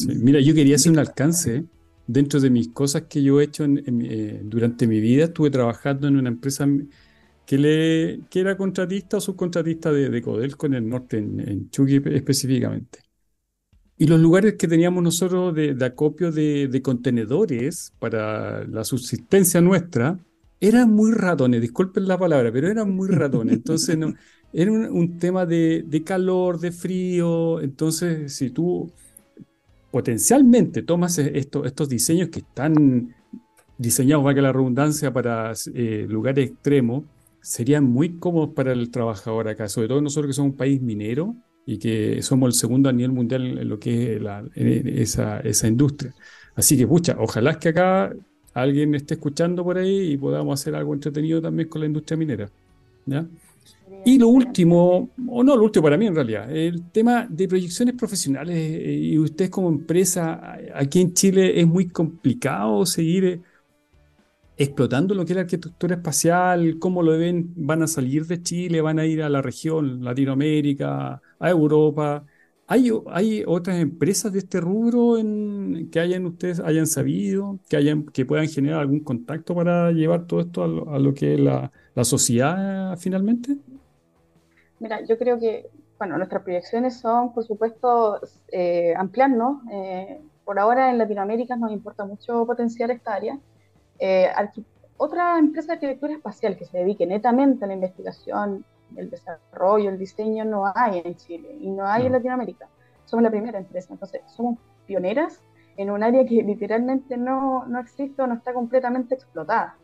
mira, 0.07 0.39
yo 0.39 0.55
quería 0.55 0.75
hacer 0.75 0.91
un 0.91 0.99
alcance 0.99 1.65
dentro 2.07 2.39
de 2.39 2.49
mis 2.49 2.69
cosas 2.69 3.03
que 3.03 3.21
yo 3.21 3.39
he 3.39 3.43
hecho 3.43 3.63
eh, 3.65 4.41
durante 4.43 4.87
mi 4.87 4.99
vida. 4.99 5.25
Estuve 5.25 5.51
trabajando 5.51 6.07
en 6.07 6.17
una 6.17 6.29
empresa 6.29 6.65
que, 7.49 7.57
le, 7.57 8.19
que 8.29 8.41
era 8.41 8.55
contratista 8.55 9.17
o 9.17 9.19
subcontratista 9.19 9.91
de, 9.91 10.11
de 10.11 10.21
Codelco 10.21 10.67
en 10.67 10.75
el 10.75 10.87
norte, 10.87 11.17
en, 11.17 11.39
en 11.39 11.69
específicamente. 12.13 12.99
Y 13.97 14.05
los 14.05 14.19
lugares 14.19 14.53
que 14.53 14.67
teníamos 14.67 15.01
nosotros 15.01 15.55
de, 15.55 15.75
acopio 15.83 16.31
de, 16.31 16.79
contenedores 16.83 17.91
para 17.97 18.63
la 18.65 18.83
subsistencia 18.83 19.61
nuestra 19.61 20.19
eran 20.59 20.91
muy 20.91 21.11
ratones, 21.11 21.59
disculpen 21.59 22.07
la 22.07 22.19
palabra, 22.19 22.51
pero 22.51 22.67
eran 22.67 22.91
muy 22.91 23.09
ratones. 23.09 23.55
Entonces, 23.55 23.97
era 24.53 24.71
un, 24.71 25.17
tema 25.17 25.47
de, 25.47 26.03
calor, 26.05 26.59
de 26.59 26.71
frío. 26.71 27.61
Entonces, 27.61 28.31
si 28.31 28.51
tú 28.51 28.91
potencialmente 29.89 30.83
tomas 30.83 31.17
esto, 31.17 31.65
estos 31.65 31.89
diseños 31.89 32.29
que 32.29 32.41
están 32.41 33.15
diseñados, 33.79 34.35
que 34.35 34.41
la 34.43 34.53
redundancia, 34.53 35.11
para 35.11 35.53
eh, 35.73 36.05
lugares 36.07 36.51
extremos, 36.51 37.05
serían 37.41 37.85
muy 37.85 38.17
cómodos 38.17 38.49
para 38.53 38.71
el 38.71 38.91
trabajador 38.91 39.47
acá, 39.47 39.69
sobre 39.69 39.87
todo 39.87 40.01
nosotros 40.01 40.27
que 40.27 40.33
somos 40.33 40.51
un 40.51 40.57
país 40.57 40.81
minero 40.81 41.35
y 41.65 41.77
que 41.77 42.21
somos 42.21 42.47
el 42.47 42.53
segundo 42.53 42.89
a 42.89 42.93
nivel 42.93 43.11
mundial 43.11 43.57
en 43.59 43.69
lo 43.69 43.79
que 43.79 44.15
es 44.15 44.85
esa, 45.15 45.39
esa 45.41 45.67
industria. 45.67 46.13
Así 46.55 46.77
que, 46.77 46.87
pucha, 46.87 47.15
ojalá 47.19 47.59
que 47.59 47.69
acá 47.69 48.13
alguien 48.53 48.95
esté 48.95 49.13
escuchando 49.13 49.63
por 49.63 49.77
ahí 49.77 50.11
y 50.11 50.17
podamos 50.17 50.59
hacer 50.59 50.75
algo 50.75 50.93
entretenido 50.93 51.41
también 51.41 51.69
con 51.69 51.81
la 51.81 51.87
industria 51.87 52.17
minera. 52.17 52.49
¿ya? 53.05 53.25
Y 54.05 54.17
lo 54.17 54.29
último, 54.29 55.09
o 55.27 55.43
no 55.43 55.55
lo 55.55 55.63
último 55.63 55.83
para 55.83 55.97
mí 55.97 56.07
en 56.07 56.15
realidad, 56.15 56.49
el 56.51 56.89
tema 56.91 57.27
de 57.29 57.47
proyecciones 57.47 57.95
profesionales 57.95 58.55
eh, 58.55 58.99
y 59.01 59.17
ustedes 59.17 59.51
como 59.51 59.69
empresa, 59.69 60.57
aquí 60.73 61.01
en 61.01 61.13
Chile 61.13 61.59
es 61.59 61.67
muy 61.67 61.89
complicado 61.89 62.85
seguir 62.85 63.41
explotando 64.59 65.15
lo 65.15 65.25
que 65.25 65.31
es 65.31 65.35
la 65.37 65.43
arquitectura 65.43 65.95
espacial, 65.95 66.77
cómo 66.79 67.01
lo 67.01 67.17
ven, 67.17 67.53
van 67.55 67.81
a 67.81 67.87
salir 67.87 68.25
de 68.27 68.43
Chile, 68.43 68.81
van 68.81 68.99
a 68.99 69.05
ir 69.05 69.23
a 69.23 69.29
la 69.29 69.41
región, 69.41 70.03
Latinoamérica, 70.03 71.21
a 71.39 71.49
Europa. 71.49 72.25
¿Hay, 72.67 72.91
otras 73.47 73.79
empresas 73.79 74.33
de 74.33 74.39
este 74.39 74.59
rubro 74.59 75.15
que 75.89 75.99
hayan 75.99 76.25
ustedes 76.25 76.59
hayan 76.59 76.87
sabido, 76.87 77.57
que, 77.69 77.77
hayan, 77.77 78.05
que 78.07 78.25
puedan 78.25 78.47
generar 78.49 78.81
algún 78.81 78.99
contacto 78.99 79.55
para 79.55 79.91
llevar 79.91 80.27
todo 80.27 80.41
esto 80.41 80.63
a 80.63 80.99
lo, 80.99 81.13
que 81.13 81.35
es 81.35 81.39
la, 81.39 81.71
sociedad 82.03 82.97
finalmente? 82.97 83.55
Mira, 84.79 85.01
yo 85.05 85.17
creo 85.17 85.39
que, 85.39 85.69
bueno, 85.97 86.17
nuestras 86.17 86.43
proyecciones 86.43 86.99
son, 86.99 87.33
por 87.33 87.45
supuesto, 87.45 88.19
eh, 88.51 88.93
ampliarnos. 88.95 89.61
Eh, 89.71 90.19
por 90.43 90.59
ahora 90.59 90.91
en 90.91 90.97
Latinoamérica 90.97 91.55
nos 91.55 91.71
importa 91.71 92.05
mucho 92.05 92.45
potenciar 92.45 92.91
esta 92.91 93.13
área 93.13 93.39
eh, 93.99 94.31
otra 94.97 95.37
empresa 95.37 95.67
de 95.67 95.73
arquitectura 95.73 96.13
espacial 96.13 96.57
que 96.57 96.65
se 96.65 96.77
dedique 96.79 97.05
netamente 97.05 97.65
a 97.65 97.67
la 97.67 97.73
investigación, 97.73 98.65
el 98.95 99.09
desarrollo, 99.09 99.89
el 99.89 99.97
diseño, 99.97 100.45
no 100.45 100.71
hay 100.73 101.01
en 101.03 101.15
Chile 101.15 101.55
y 101.59 101.69
no 101.69 101.85
hay 101.85 102.05
en 102.05 102.13
Latinoamérica. 102.13 102.67
Somos 103.05 103.23
la 103.23 103.29
primera 103.29 103.59
empresa, 103.59 103.93
entonces 103.93 104.21
somos 104.27 104.57
pioneras 104.85 105.41
en 105.77 105.89
un 105.89 106.03
área 106.03 106.25
que 106.25 106.43
literalmente 106.43 107.17
no, 107.17 107.65
no 107.65 107.79
existe 107.79 108.21
o 108.21 108.27
no 108.27 108.35
está 108.35 108.53
completamente 108.53 109.15
explotada. 109.15 109.77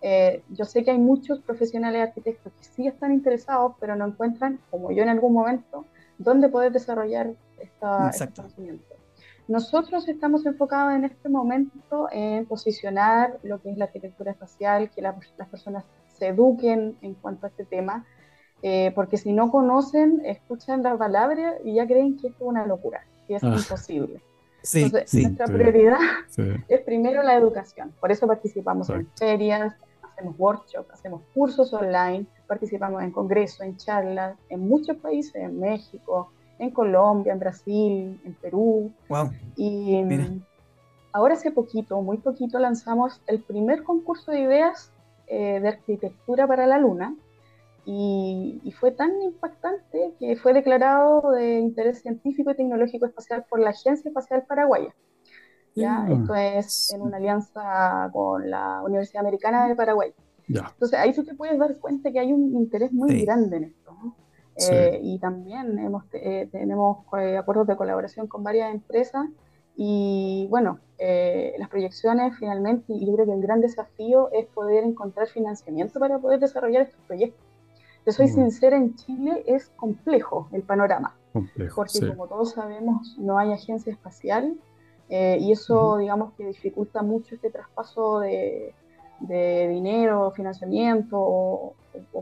Eh, 0.00 0.42
yo 0.50 0.64
sé 0.64 0.84
que 0.84 0.90
hay 0.90 0.98
muchos 0.98 1.40
profesionales 1.40 2.08
arquitectos 2.08 2.52
que 2.52 2.64
sí 2.64 2.86
están 2.86 3.12
interesados, 3.12 3.74
pero 3.80 3.94
no 3.94 4.06
encuentran, 4.06 4.60
como 4.70 4.90
yo 4.90 5.02
en 5.02 5.08
algún 5.08 5.32
momento, 5.32 5.86
dónde 6.18 6.48
poder 6.48 6.72
desarrollar 6.72 7.32
esta, 7.58 8.10
este 8.10 8.28
conocimiento. 8.28 8.91
Nosotros 9.48 10.08
estamos 10.08 10.46
enfocados 10.46 10.94
en 10.94 11.04
este 11.04 11.28
momento 11.28 12.08
en 12.10 12.46
posicionar 12.46 13.38
lo 13.42 13.60
que 13.60 13.70
es 13.70 13.76
la 13.76 13.86
arquitectura 13.86 14.30
espacial, 14.30 14.90
que 14.90 15.02
las 15.02 15.48
personas 15.50 15.84
se 16.18 16.28
eduquen 16.28 16.96
en 17.02 17.14
cuanto 17.14 17.46
a 17.46 17.48
este 17.48 17.64
tema, 17.64 18.06
eh, 18.62 18.92
porque 18.94 19.16
si 19.16 19.32
no 19.32 19.50
conocen, 19.50 20.22
escuchan 20.24 20.82
las 20.82 20.96
palabras 20.96 21.56
y 21.64 21.74
ya 21.74 21.86
creen 21.86 22.16
que 22.16 22.28
esto 22.28 22.44
es 22.44 22.48
una 22.48 22.66
locura, 22.66 23.04
que 23.26 23.36
es 23.36 23.44
ah. 23.44 23.48
imposible. 23.48 24.22
Entonces, 24.72 25.14
nuestra 25.14 25.46
prioridad 25.46 25.98
es 26.68 26.80
primero 26.82 27.22
la 27.24 27.34
educación. 27.34 27.92
Por 28.00 28.12
eso 28.12 28.28
participamos 28.28 28.88
en 28.90 29.08
ferias, 29.18 29.74
hacemos 30.02 30.36
workshops, 30.38 30.90
hacemos 30.92 31.22
cursos 31.34 31.72
online, 31.72 32.26
participamos 32.46 33.02
en 33.02 33.10
congresos, 33.10 33.62
en 33.62 33.76
charlas, 33.76 34.36
en 34.48 34.60
muchos 34.60 34.96
países, 34.98 35.34
en 35.34 35.58
México, 35.58 36.30
en 36.62 36.70
Colombia, 36.70 37.32
en 37.32 37.40
Brasil, 37.40 38.20
en 38.24 38.34
Perú. 38.34 38.92
Y 39.56 40.00
ahora 41.12 41.34
hace 41.34 41.50
poquito, 41.50 42.00
muy 42.00 42.18
poquito, 42.18 42.58
lanzamos 42.58 43.20
el 43.26 43.40
primer 43.42 43.82
concurso 43.82 44.30
de 44.30 44.40
ideas 44.40 44.92
eh, 45.26 45.58
de 45.60 45.68
arquitectura 45.68 46.46
para 46.46 46.66
la 46.66 46.78
Luna. 46.78 47.14
Y, 47.84 48.72
fue 48.78 48.92
tan 48.92 49.20
impactante 49.22 50.12
que 50.18 50.36
fue 50.36 50.52
declarado 50.52 51.32
de 51.32 51.58
interés 51.58 52.00
científico 52.00 52.52
y 52.52 52.54
tecnológico 52.54 53.06
espacial 53.06 53.44
por 53.48 53.58
la 53.58 53.70
Agencia 53.70 54.08
Espacial 54.08 54.44
Paraguaya. 54.46 54.94
¿ya? 55.74 55.98
Mm. 55.98 56.12
Esto 56.12 56.34
es 56.34 56.92
en 56.94 57.02
una 57.02 57.16
alianza 57.16 58.08
con 58.12 58.48
la 58.48 58.82
Universidad 58.82 59.22
Americana 59.22 59.66
de 59.66 59.74
Paraguay. 59.74 60.14
Entonces 60.48 60.98
ahí 60.98 61.12
sí 61.12 61.24
te 61.24 61.34
puedes 61.34 61.58
dar 61.58 61.76
cuenta 61.78 62.12
que 62.12 62.20
hay 62.20 62.32
un 62.32 62.54
interés 62.54 62.92
muy 62.92 63.24
grande 63.24 63.56
en 63.56 63.64
esto. 63.64 63.92
¿no? 63.92 64.21
Eh, 64.56 65.00
y 65.02 65.18
también 65.18 65.78
hemos, 65.78 66.04
eh, 66.12 66.48
tenemos 66.52 66.98
eh, 67.18 67.38
acuerdos 67.38 67.66
de 67.66 67.76
colaboración 67.76 68.26
con 68.26 68.42
varias 68.42 68.72
empresas 68.72 69.26
y 69.76 70.46
bueno, 70.50 70.78
las 70.98 71.68
proyecciones 71.70 72.36
finalmente, 72.38 72.92
y 72.92 73.06
yo 73.06 73.14
creo 73.14 73.26
que 73.26 73.32
el 73.32 73.40
gran 73.40 73.60
desafío 73.60 74.30
es 74.32 74.46
poder 74.46 74.84
encontrar 74.84 75.26
financiamiento 75.28 75.98
para 75.98 76.18
poder 76.18 76.38
desarrollar 76.38 76.82
estos 76.82 77.00
proyectos. 77.06 77.44
Yo 78.06 78.12
soy 78.12 78.28
sincera, 78.28 78.76
en 78.76 78.94
Chile 78.94 79.42
es 79.46 79.70
complejo 79.70 80.48
el 80.52 80.62
panorama, 80.62 81.16
porque 81.74 82.06
como 82.06 82.28
todos 82.28 82.50
sabemos 82.52 83.16
no 83.18 83.38
hay 83.38 83.52
agencia 83.52 83.92
espacial 83.92 84.56
y 85.08 85.50
eso 85.50 85.96
digamos 85.96 86.34
que 86.34 86.46
dificulta 86.46 87.02
mucho 87.02 87.34
este 87.34 87.50
traspaso 87.50 88.20
de, 88.20 88.74
de 89.22 89.68
dinero, 89.68 90.30
financiamiento 90.32 91.16
o, 91.18 91.74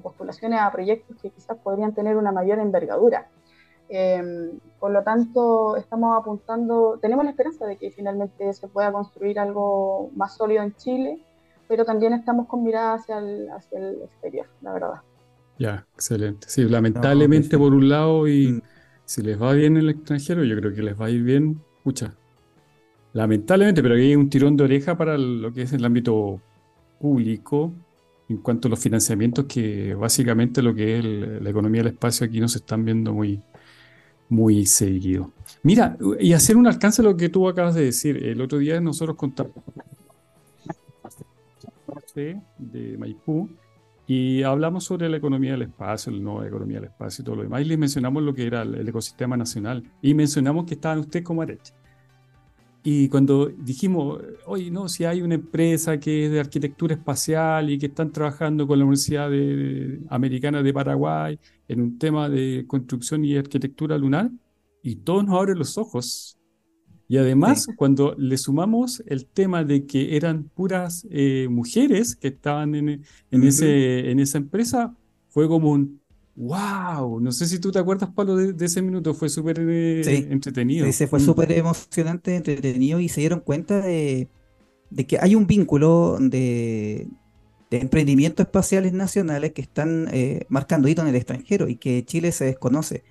postulaciones 0.02 0.60
a 0.60 0.70
proyectos 0.72 1.16
que 1.20 1.30
quizás 1.30 1.56
podrían 1.58 1.94
tener 1.94 2.16
una 2.16 2.32
mayor 2.32 2.58
envergadura. 2.58 3.28
Em, 3.88 4.58
por 4.78 4.92
lo 4.92 5.02
tanto, 5.02 5.76
estamos 5.76 6.16
apuntando, 6.18 6.98
tenemos 7.00 7.24
la 7.24 7.32
esperanza 7.32 7.66
de 7.66 7.76
que 7.76 7.90
finalmente 7.90 8.52
se 8.52 8.68
pueda 8.68 8.92
construir 8.92 9.38
algo 9.38 10.10
más 10.14 10.36
sólido 10.36 10.62
en 10.62 10.74
Chile, 10.76 11.18
pero 11.68 11.84
también 11.84 12.12
estamos 12.12 12.46
con 12.46 12.62
mirada 12.62 12.94
hacia 12.94 13.18
el, 13.18 13.48
hacia 13.50 13.78
el 13.78 14.02
exterior, 14.02 14.46
la 14.62 14.72
verdad. 14.72 15.00
Ya, 15.58 15.86
excelente. 15.94 16.48
Sí, 16.48 16.64
lamentablemente 16.64 17.58
por 17.58 17.74
un 17.74 17.88
lado 17.88 18.26
y 18.26 18.52
mm. 18.52 18.62
si 19.04 19.22
les 19.22 19.40
va 19.40 19.52
bien 19.52 19.76
en 19.76 19.82
el 19.82 19.90
extranjero, 19.90 20.42
yo 20.44 20.56
creo 20.56 20.74
que 20.74 20.82
les 20.82 20.98
va 20.98 21.06
a 21.06 21.10
ir 21.10 21.22
bien, 21.22 21.60
escucha. 21.76 22.14
Lamentablemente, 23.12 23.82
pero 23.82 23.94
hay 23.96 24.14
un 24.14 24.30
tirón 24.30 24.56
de 24.56 24.64
oreja 24.64 24.96
para 24.96 25.18
lo 25.18 25.52
que 25.52 25.62
es 25.62 25.72
el 25.72 25.84
ámbito 25.84 26.40
público 27.00 27.72
en 28.28 28.36
cuanto 28.38 28.68
a 28.68 28.70
los 28.70 28.78
financiamientos 28.78 29.46
que 29.46 29.94
básicamente 29.94 30.62
lo 30.62 30.74
que 30.74 30.98
es 30.98 31.04
la 31.42 31.50
economía 31.50 31.82
del 31.82 31.94
espacio 31.94 32.26
aquí 32.26 32.40
no 32.40 32.48
se 32.48 32.58
están 32.58 32.84
viendo 32.84 33.12
muy, 33.12 33.42
muy 34.28 34.66
seguido. 34.66 35.32
Mira, 35.64 35.96
y 36.20 36.32
hacer 36.32 36.56
un 36.56 36.66
alcance 36.68 37.02
a 37.02 37.04
lo 37.04 37.16
que 37.16 37.28
tú 37.28 37.48
acabas 37.48 37.74
de 37.74 37.86
decir. 37.86 38.24
El 38.24 38.40
otro 38.40 38.58
día 38.58 38.80
nosotros 38.80 39.16
contamos 39.16 39.52
de 42.14 42.96
Maipú 42.98 43.48
y 44.06 44.42
hablamos 44.42 44.82
sobre 44.84 45.08
la 45.08 45.18
economía 45.18 45.52
del 45.52 45.62
espacio, 45.62 46.10
la 46.10 46.18
nueva 46.18 46.46
economía 46.46 46.80
del 46.80 46.90
espacio 46.90 47.22
y 47.22 47.24
todo 47.24 47.36
lo 47.36 47.42
demás. 47.42 47.62
Y 47.62 47.64
les 47.66 47.78
mencionamos 47.78 48.22
lo 48.22 48.34
que 48.34 48.44
era 48.44 48.62
el, 48.62 48.88
ecosistema 48.88 49.36
nacional. 49.36 49.84
Y 50.02 50.14
mencionamos 50.14 50.66
que 50.66 50.74
estaban 50.74 50.98
ustedes 50.98 51.24
como 51.24 51.42
Areche. 51.42 51.72
Y 52.82 53.08
cuando 53.08 53.46
dijimos, 53.46 54.22
oye, 54.46 54.70
no, 54.70 54.88
si 54.88 55.04
hay 55.04 55.20
una 55.20 55.34
empresa 55.34 56.00
que 56.00 56.26
es 56.26 56.32
de 56.32 56.40
arquitectura 56.40 56.94
espacial 56.94 57.68
y 57.68 57.78
que 57.78 57.86
están 57.86 58.10
trabajando 58.10 58.66
con 58.66 58.78
la 58.78 58.84
Universidad 58.84 59.30
Americana 60.08 60.62
de 60.62 60.72
Paraguay 60.72 61.38
en 61.68 61.80
un 61.82 61.98
tema 61.98 62.28
de 62.28 62.64
construcción 62.66 63.24
y 63.24 63.36
arquitectura 63.36 63.98
lunar, 63.98 64.30
y 64.82 64.96
todos 64.96 65.26
nos 65.26 65.38
abren 65.38 65.58
los 65.58 65.76
ojos. 65.76 66.38
Y 67.06 67.18
además, 67.18 67.66
cuando 67.76 68.14
le 68.16 68.38
sumamos 68.38 69.02
el 69.06 69.26
tema 69.26 69.64
de 69.64 69.84
que 69.84 70.16
eran 70.16 70.44
puras 70.44 71.06
eh, 71.10 71.48
mujeres 71.50 72.16
que 72.16 72.28
estaban 72.28 72.74
en, 72.74 73.02
ese, 73.30 74.10
en 74.10 74.20
esa 74.20 74.38
empresa, 74.38 74.96
fue 75.28 75.48
como 75.48 75.72
un, 75.72 75.99
¡Wow! 76.36 77.20
No 77.20 77.32
sé 77.32 77.46
si 77.46 77.58
tú 77.58 77.72
te 77.72 77.78
acuerdas, 77.78 78.10
Pablo, 78.14 78.36
de, 78.36 78.64
ese 78.64 78.82
minuto. 78.82 79.14
Fue 79.14 79.28
súper 79.28 79.58
eh, 79.60 80.28
entretenido. 80.30 80.90
Sí, 80.90 81.06
fue 81.06 81.18
mm. 81.18 81.24
súper 81.24 81.52
emocionante, 81.52 82.36
entretenido 82.36 83.00
y 83.00 83.08
se 83.08 83.20
dieron 83.20 83.40
cuenta 83.40 83.80
de, 83.80 84.28
que 85.06 85.18
hay 85.20 85.34
un 85.34 85.46
vínculo 85.46 86.16
de, 86.20 87.08
emprendimientos 87.70 88.46
espaciales 88.46 88.92
nacionales 88.92 89.52
que 89.52 89.62
están 89.62 90.08
eh, 90.12 90.46
marcando 90.48 90.88
hito 90.88 91.02
en 91.02 91.08
el 91.08 91.16
extranjero 91.16 91.68
y 91.68 91.76
que 91.76 92.04
Chile 92.04 92.32
se 92.32 92.46
desconoce. 92.46 93.04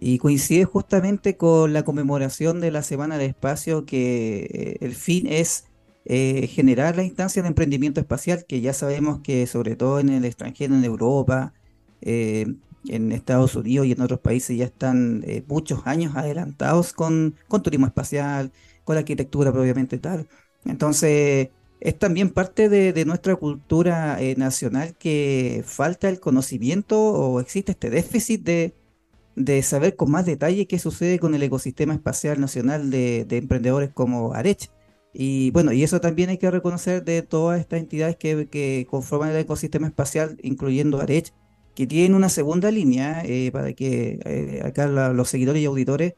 Y 0.00 0.18
coincide 0.18 0.64
justamente 0.64 1.36
con 1.36 1.72
la 1.72 1.84
conmemoración 1.84 2.60
de 2.60 2.70
la 2.70 2.82
Semana 2.82 3.18
del 3.18 3.30
Espacio, 3.30 3.84
que 3.84 4.46
eh, 4.52 4.76
el 4.80 4.94
fin 4.94 5.26
es 5.26 5.64
generar 6.10 6.96
la 6.96 7.02
instancia 7.02 7.42
de 7.42 7.48
emprendimiento 7.48 8.00
espacial, 8.00 8.46
que 8.48 8.62
ya 8.62 8.72
sabemos 8.72 9.20
que 9.20 9.46
sobre 9.46 9.76
todo 9.76 10.00
en 10.00 10.08
el 10.08 10.24
extranjero, 10.24 10.74
en 10.74 10.82
Europa, 10.82 11.52
eh, 12.00 12.46
en 12.86 13.12
Estados 13.12 13.54
Unidos 13.56 13.86
y 13.86 13.92
en 13.92 14.00
otros 14.00 14.20
países 14.20 14.56
ya 14.56 14.64
están 14.64 15.22
eh, 15.26 15.42
muchos 15.46 15.86
años 15.86 16.16
adelantados 16.16 16.92
con, 16.92 17.34
turismo 17.62 17.86
espacial, 17.86 18.52
con 18.84 18.94
la 18.96 19.00
arquitectura 19.00 19.52
propiamente 19.52 19.98
tal. 19.98 20.28
Entonces, 20.64 21.50
es 21.80 21.98
también 21.98 22.30
parte 22.30 22.68
de, 22.68 23.04
nuestra 23.04 23.36
cultura 23.36 24.20
eh, 24.20 24.34
nacional 24.36 24.96
que 24.96 25.62
falta 25.66 26.08
el 26.08 26.20
conocimiento 26.20 26.98
o 27.00 27.40
existe 27.40 27.72
este 27.72 27.90
déficit 27.90 28.42
de, 28.44 29.62
saber 29.62 29.94
con 29.96 30.10
más 30.10 30.26
detalle 30.26 30.66
qué 30.66 30.78
sucede 30.78 31.18
con 31.18 31.34
el 31.34 31.42
ecosistema 31.42 31.94
espacial 31.94 32.40
nacional 32.40 32.90
de, 32.90 33.26
emprendedores 33.30 33.90
como 33.92 34.34
Arech. 34.34 34.70
Y 35.12 35.50
bueno, 35.52 35.72
y 35.72 35.82
eso 35.82 36.00
también 36.00 36.30
hay 36.30 36.38
que 36.38 36.50
reconocer 36.50 37.04
de 37.04 37.22
todas 37.22 37.60
estas 37.60 37.80
entidades 37.80 38.16
que 38.16 38.86
conforman 38.90 39.30
el 39.30 39.36
ecosistema 39.36 39.86
espacial, 39.86 40.38
incluyendo 40.42 41.00
Arech, 41.00 41.32
que 41.78 41.86
tiene 41.86 42.16
una 42.16 42.28
segunda 42.28 42.72
línea, 42.72 43.22
eh, 43.24 43.52
para 43.52 43.72
que 43.72 44.18
eh, 44.24 44.62
acá 44.64 44.88
los 44.88 45.28
seguidores 45.28 45.62
y 45.62 45.66
auditores, 45.66 46.14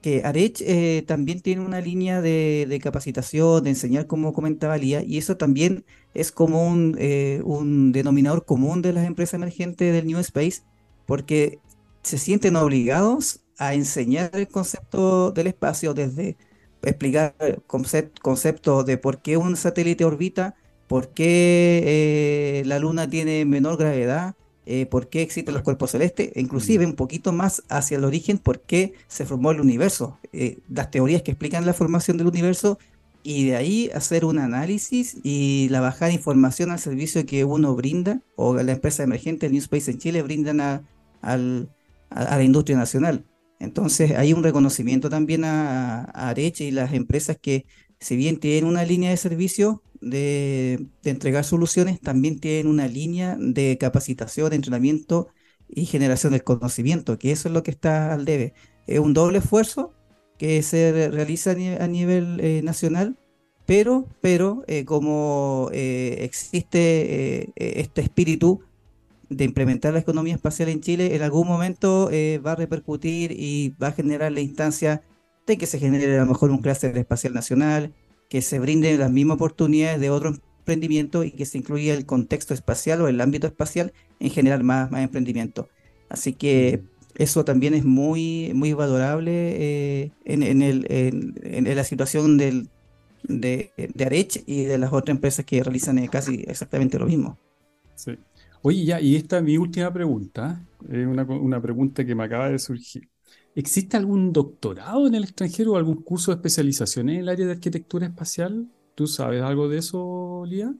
que 0.00 0.22
Arech 0.24 0.62
eh, 0.62 1.04
también 1.06 1.42
tiene 1.42 1.60
una 1.60 1.82
línea 1.82 2.22
de, 2.22 2.80
capacitación, 2.82 3.62
de 3.64 3.68
enseñar 3.68 4.06
como 4.06 4.32
comentaba 4.32 4.78
Lía, 4.78 5.02
y 5.02 5.18
eso 5.18 5.36
también 5.36 5.84
es 6.14 6.32
como 6.32 6.66
un, 6.66 7.92
denominador 7.92 8.46
común 8.46 8.80
de 8.80 8.94
las 8.94 9.06
empresas 9.06 9.34
emergentes 9.34 9.92
del 9.92 10.06
New 10.06 10.20
Space, 10.20 10.62
porque 11.04 11.58
se 12.00 12.16
sienten 12.16 12.56
obligados 12.56 13.40
a 13.58 13.74
enseñar 13.74 14.30
el 14.32 14.48
concepto 14.48 15.32
del 15.32 15.48
espacio 15.48 15.92
desde 15.92 16.38
explicar 16.82 17.34
conceptos 17.66 18.86
de 18.86 18.96
por 18.96 19.20
qué 19.20 19.36
un 19.36 19.54
satélite 19.56 20.06
orbita, 20.06 20.54
por 20.86 21.12
qué 21.12 22.62
la 22.64 22.78
luna 22.78 23.10
tiene 23.10 23.44
menor 23.44 23.76
gravedad, 23.76 24.34
eh, 24.66 24.86
por 24.86 25.08
qué 25.08 25.22
existen 25.22 25.54
los 25.54 25.62
cuerpos 25.62 25.90
celestes, 25.90 26.30
e 26.34 26.40
inclusive 26.40 26.86
mm. 26.86 26.90
un 26.90 26.96
poquito 26.96 27.32
más 27.32 27.62
hacia 27.68 27.98
el 27.98 28.04
origen, 28.04 28.38
por 28.38 28.60
qué 28.60 28.94
se 29.08 29.26
formó 29.26 29.50
el 29.50 29.60
universo, 29.60 30.18
eh, 30.32 30.58
las 30.70 30.90
teorías 30.90 31.22
que 31.22 31.32
explican 31.32 31.66
la 31.66 31.74
formación 31.74 32.16
del 32.16 32.28
universo, 32.28 32.78
y 33.22 33.46
de 33.46 33.56
ahí 33.56 33.90
hacer 33.94 34.24
un 34.26 34.38
análisis 34.38 35.16
y 35.22 35.68
la 35.70 35.80
bajada 35.80 36.08
de 36.08 36.14
información 36.14 36.70
al 36.70 36.78
servicio 36.78 37.24
que 37.24 37.44
uno 37.44 37.74
brinda, 37.74 38.20
o 38.36 38.54
la 38.54 38.72
empresa 38.72 39.02
emergente, 39.02 39.46
el 39.46 39.52
New 39.52 39.62
Space 39.62 39.90
en 39.90 39.98
Chile, 39.98 40.22
brindan 40.22 40.60
a, 40.60 40.82
la 41.22 42.42
industria 42.42 42.76
nacional. 42.76 43.24
Entonces 43.60 44.12
hay 44.12 44.34
un 44.34 44.42
reconocimiento 44.42 45.08
también 45.08 45.44
a, 45.44 46.04
a 46.04 46.28
Areche 46.28 46.64
y 46.64 46.70
las 46.70 46.92
empresas 46.92 47.38
que, 47.40 47.64
si 48.04 48.16
bien 48.16 48.38
tienen 48.38 48.66
una 48.66 48.84
línea 48.84 49.08
de 49.08 49.16
servicio, 49.16 49.82
de, 50.02 50.88
entregar 51.04 51.42
soluciones, 51.42 51.98
también 52.00 52.38
tienen 52.38 52.66
una 52.66 52.86
línea 52.86 53.34
de 53.40 53.78
capacitación, 53.78 54.52
entrenamiento 54.52 55.28
y 55.70 55.86
generación 55.86 56.32
del 56.32 56.44
conocimiento, 56.44 57.18
que 57.18 57.32
eso 57.32 57.48
es 57.48 57.54
lo 57.54 57.62
que 57.62 57.70
está 57.70 58.12
al 58.12 58.26
debe. 58.26 58.52
Es 58.86 58.98
un 58.98 59.14
doble 59.14 59.38
esfuerzo 59.38 59.94
que 60.36 60.62
se 60.62 61.08
realiza 61.10 61.52
a 61.52 61.86
nivel, 61.86 62.40
eh, 62.40 62.60
nacional, 62.62 63.16
pero, 63.64 64.06
pero 64.20 64.64
eh, 64.66 64.84
como 64.84 65.70
eh, 65.72 66.18
existe 66.20 67.54
este 67.56 68.02
espíritu 68.02 68.60
de 69.30 69.44
implementar 69.44 69.94
la 69.94 70.00
economía 70.00 70.34
espacial 70.34 70.68
en 70.68 70.82
Chile, 70.82 71.16
en 71.16 71.22
algún 71.22 71.48
momento 71.48 72.10
va 72.44 72.52
a 72.52 72.56
repercutir 72.56 73.32
y 73.32 73.70
va 73.82 73.88
a 73.88 73.92
generar 73.92 74.30
la 74.30 74.40
instancia 74.40 75.02
de 75.46 75.58
que 75.58 75.66
se 75.66 75.78
genere 75.78 76.16
a 76.16 76.22
lo 76.22 76.26
mejor 76.26 76.50
un 76.50 76.58
clúster 76.58 76.96
espacial 76.96 77.34
nacional, 77.34 77.92
que 78.28 78.42
se 78.42 78.58
brinden 78.58 78.98
las 78.98 79.10
mismas 79.10 79.36
oportunidades 79.36 80.00
de 80.00 80.10
otro 80.10 80.34
emprendimiento 80.58 81.24
y 81.24 81.30
que 81.30 81.44
se 81.44 81.58
incluya 81.58 81.94
el 81.94 82.06
contexto 82.06 82.54
espacial 82.54 83.02
o 83.02 83.08
el 83.08 83.20
ámbito 83.20 83.46
espacial 83.46 83.92
en 84.20 84.30
generar 84.30 84.62
más, 84.62 84.90
más 84.90 85.02
emprendimiento. 85.02 85.68
Así 86.08 86.32
que 86.32 86.82
eso 87.16 87.44
también 87.44 87.74
es 87.74 87.84
muy, 87.84 88.52
muy 88.54 88.72
valorable 88.72 89.32
eh, 89.32 90.12
en, 90.24 90.42
el, 90.62 90.86
en, 90.88 91.76
la 91.76 91.84
situación 91.84 92.38
del, 92.38 92.70
de, 93.22 93.70
de 93.76 94.04
Arech 94.04 94.42
y 94.46 94.64
de 94.64 94.78
las 94.78 94.92
otras 94.92 95.14
empresas 95.14 95.44
que 95.44 95.62
realizan 95.62 95.98
eh, 95.98 96.08
casi 96.08 96.44
exactamente 96.46 96.98
lo 96.98 97.06
mismo. 97.06 97.38
Sí. 97.94 98.18
Oye, 98.62 98.84
ya, 98.84 99.00
y 99.00 99.14
esta 99.16 99.38
es 99.38 99.44
mi 99.44 99.58
última 99.58 99.92
pregunta, 99.92 100.60
es 100.88 101.06
una, 101.06 101.22
una 101.24 101.60
pregunta 101.60 102.04
que 102.04 102.14
me 102.14 102.24
acaba 102.24 102.48
de 102.48 102.58
surgir. 102.58 103.08
¿Existe 103.56 103.96
algún 103.96 104.32
doctorado 104.32 105.06
en 105.06 105.14
el 105.14 105.22
extranjero 105.22 105.72
o 105.72 105.76
algún 105.76 106.02
curso 106.02 106.32
de 106.32 106.36
especialización 106.36 107.08
en 107.08 107.20
el 107.20 107.28
área 107.28 107.46
de 107.46 107.52
arquitectura 107.52 108.06
espacial? 108.06 108.66
¿Tú 108.96 109.06
sabes 109.06 109.42
algo 109.42 109.68
de 109.68 109.78
eso, 109.78 110.44
Lía? 110.46 110.74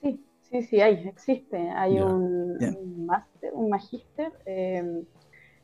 Sí, 0.00 0.20
sí, 0.42 0.62
sí, 0.62 0.80
hay, 0.80 1.08
existe. 1.08 1.56
Hay 1.70 1.98
un, 1.98 2.56
máster, 3.06 3.52
un 3.52 3.68
magíster 3.68 4.32
em, 4.46 5.04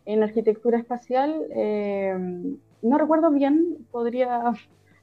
en 0.06 0.22
arquitectura 0.22 0.78
espacial. 0.78 1.46
Em, 1.54 2.56
no 2.82 2.98
recuerdo 2.98 3.30
bien, 3.30 3.86
podría 3.92 4.52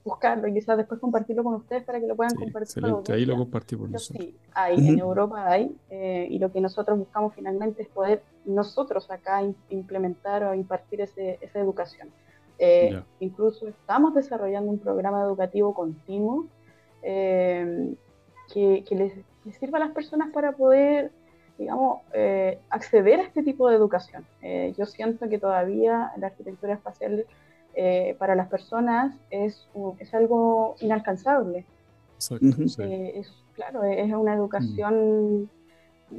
buscarlo 0.06 0.48
y 0.48 0.54
quizás 0.54 0.78
después 0.78 1.02
compartirlo 1.02 1.44
con 1.44 1.56
ustedes 1.56 1.84
para 1.84 2.00
que 2.00 2.06
lo 2.06 2.15
puedan 2.15 2.36
compartir. 2.36 2.62
Excelente, 2.62 3.12
ahí 3.12 3.26
lo 3.26 3.36
compartimos 3.36 3.89
nosotros. 3.89 4.24
Sí, 4.24 4.38
hay, 4.54 4.88
en 4.88 5.00
Europa 5.00 5.50
hay, 5.50 5.76
eh, 5.89 6.28
y 6.30 6.38
lo 6.38 6.52
que 6.52 6.62
nosotros 6.62 6.98
buscamos 7.00 7.34
finalmente 7.34 7.82
es 7.82 7.89
poder 7.89 8.22
nosotros 8.46 9.10
acá 9.10 9.41
implementar 9.70 10.44
o 10.44 10.54
impartir 10.54 11.02
ese, 11.02 11.39
esa 11.41 11.60
educación. 11.60 12.10
Eh, 12.60 13.02
incluso 13.20 13.68
estamos 13.68 14.13
desarrollando 14.13 14.72
un 14.72 14.80
programa 14.80 15.24
educativo 15.24 15.74
continuo 15.74 16.46
eh, 17.02 17.95
que, 18.53 18.86
les, 18.91 19.58
sirva 19.60 19.80
a 19.80 19.82
las 19.82 19.91
personas 19.91 20.32
para 20.32 20.51
poder, 20.51 21.12
digamos, 21.58 22.01
acceder 22.70 23.20
a 23.20 23.24
este 23.24 23.41
tipo 23.41 23.70
de 23.70 23.76
educación. 23.76 24.24
yo 24.78 24.86
siento 24.86 25.28
que 25.28 25.39
todavía 25.39 26.12
la 26.18 26.28
arquitectura 26.28 26.74
espacial 26.76 27.26
eh, 27.76 28.15
para 28.17 28.36
las 28.36 28.47
personas 28.47 29.15
es, 29.30 29.67
es 29.99 30.13
algo 30.13 30.76
inalcanzable. 30.80 31.65
Eh, 32.80 33.19
es, 33.19 33.32
claro, 33.53 33.84
es 33.84 34.13
una 34.13 34.34
educación 34.34 35.49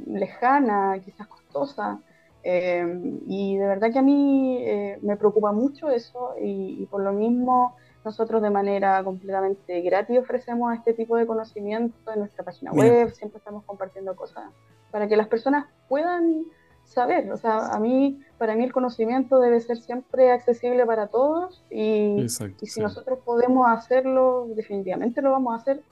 lejana, 0.05 0.99
quizás 1.03 1.27
costosa, 1.27 1.99
eh, 2.43 3.19
y 3.25 3.57
de 3.57 3.67
verdad 3.67 3.91
que 3.91 3.99
a 3.99 4.03
mí 4.03 4.63
me 5.01 5.17
preocupa 5.17 5.51
mucho 5.51 5.89
eso 5.89 6.35
y, 6.39 6.85
por 6.91 7.01
lo 7.01 7.11
mismo 7.11 7.75
nosotros 8.05 8.41
de 8.41 8.51
manera 8.51 9.03
completamente 9.03 9.81
gratis 9.81 10.19
ofrecemos 10.19 10.73
este 10.75 10.93
tipo 10.93 11.17
de 11.17 11.25
conocimiento 11.25 12.11
en 12.13 12.19
nuestra 12.19 12.45
página 12.45 12.71
web, 12.71 13.11
siempre 13.11 13.39
estamos 13.39 13.63
compartiendo 13.65 14.15
cosas 14.15 14.45
para 14.91 15.07
que 15.07 15.17
las 15.17 15.27
personas 15.27 15.65
puedan 15.89 16.45
saber. 16.87 17.31
O 17.31 17.37
sea, 17.37 17.67
a 17.67 17.79
mí, 17.79 18.19
para 18.37 18.55
mí 18.55 18.63
el 18.63 18.71
conocimiento 18.71 19.39
debe 19.39 19.59
ser 19.61 19.77
siempre 19.77 20.31
accesible 20.31 20.85
para 20.85 21.07
todos 21.07 21.63
y, 21.69 22.25
y 22.61 22.67
si 22.67 22.81
nosotros 22.81 23.19
podemos 23.23 23.67
hacerlo, 23.69 24.47
definitivamente 24.55 25.21
lo 25.21 25.31
vamos 25.31 25.53
a 25.53 25.61
hacer. 25.61 25.83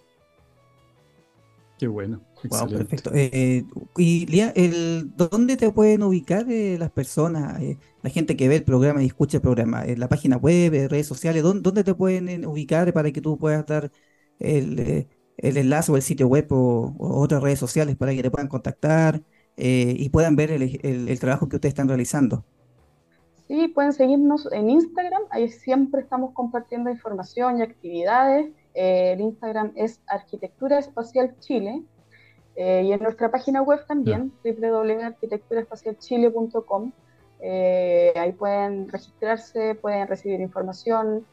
Qué 1.78 1.88
bueno. 1.88 2.22
perfecto. 2.70 3.12
Eh, 3.14 3.66
y 3.98 4.26
Lía, 4.28 4.54
el, 4.56 5.12
¿dónde 5.16 5.58
te 5.58 5.72
pueden 5.72 6.04
ubicar 6.04 6.50
eh, 6.50 6.78
las 6.80 6.90
personas, 6.90 7.62
eh, 7.62 7.78
la 8.02 8.10
gente 8.10 8.38
que 8.38 8.48
ve 8.48 8.56
el 8.56 8.64
programa 8.64 9.04
y 9.04 9.08
escucha 9.08 9.38
el 9.38 9.42
programa? 9.42 9.84
¿En 9.86 10.00
la 10.00 10.08
página 10.08 10.38
web, 10.38 10.74
en 10.74 10.90
redes 10.90 11.08
sociales? 11.08 11.44
¿dónde, 11.44 11.84
te 11.84 11.94
pueden 11.94 12.46
ubicar 12.46 12.94
para 12.94 13.12
que 13.12 13.20
tú 13.20 13.38
puedas 13.38 13.66
dar 13.66 13.92
el, 14.40 15.08
el 15.38 15.58
enlace 15.58 15.92
o 15.92 15.96
el 15.98 16.02
sitio 16.02 16.28
web 16.28 16.48
o, 16.52 16.96
otras 16.98 17.44
redes 17.44 17.60
sociales 17.60 17.96
para 17.96 18.14
que 18.14 18.24
te 18.24 18.32
puedan 18.32 18.48
contactar 18.48 19.22
y 19.58 20.10
puedan 20.10 20.36
ver 20.36 20.52
el, 20.52 20.80
el, 20.84 21.20
trabajo 21.20 21.48
que 21.48 21.56
ustedes 21.56 21.72
están 21.72 21.88
realizando? 21.88 22.44
Sí, 23.48 23.68
pueden 23.68 23.94
seguirnos 23.94 24.52
en 24.52 24.72
Instagram, 24.72 25.22
ahí 25.30 25.50
siempre 25.50 26.02
estamos 26.02 26.34
compartiendo 26.34 26.90
información 26.90 27.60
y 27.60 27.62
actividades. 27.62 28.48
Eh, 28.74 29.12
el 29.14 29.22
Instagram 29.22 29.72
es 29.76 30.02
Arquitectura 30.08 30.80
Espacial 30.80 31.36
Chile 31.40 31.84
eh, 32.56 32.82
y 32.86 32.92
en 32.92 33.00
nuestra 33.02 33.30
página 33.30 33.62
web 33.62 33.86
también, 33.88 34.34
www.arquitecturaespacialchile.com. 34.44 36.92
Eh, 37.40 38.14
ahí 38.16 38.32
pueden 38.32 38.90
registrarse, 38.90 39.76
pueden 39.76 40.08
recibir 40.08 40.42
información, 40.42 41.28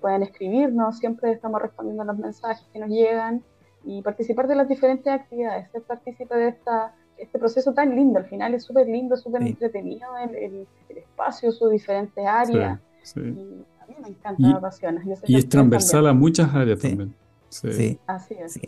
pueden 0.00 0.22
escribirnos, 0.22 0.96
siempre 0.98 1.32
estamos 1.32 1.60
respondiendo 1.60 2.02
a 2.02 2.06
los 2.06 2.16
mensajes 2.16 2.66
que 2.72 2.78
nos 2.78 2.88
llegan 2.88 3.44
y 3.84 4.00
participar 4.02 4.48
de 4.48 4.54
las 4.56 4.66
diferentes 4.66 5.12
actividades, 5.12 5.70
ser 5.70 5.82
partícipe 5.82 6.34
de 6.34 6.48
esta 6.48 6.94
este 7.18 7.38
proceso 7.38 7.72
tan 7.72 7.94
lindo, 7.94 8.18
al 8.18 8.26
final 8.26 8.54
es 8.54 8.64
súper 8.64 8.86
lindo, 8.86 9.16
súper 9.16 9.42
entretenido 9.42 10.06
el, 10.18 10.66
espacio, 10.96 11.52
sus 11.52 11.70
diferentes 11.70 12.24
áreas. 12.26 12.78
a 13.16 13.20
mí 13.20 13.94
me 14.02 14.08
encanta, 14.08 14.34
me 14.38 14.52
apasiona. 14.52 15.02
y 15.26 15.36
es 15.36 15.48
transversal 15.48 16.06
a 16.06 16.12
muchas 16.12 16.54
áreas 16.54 16.78
también. 16.78 17.14
Sí. 17.50 17.98
Así 18.06 18.34
es. 18.34 18.60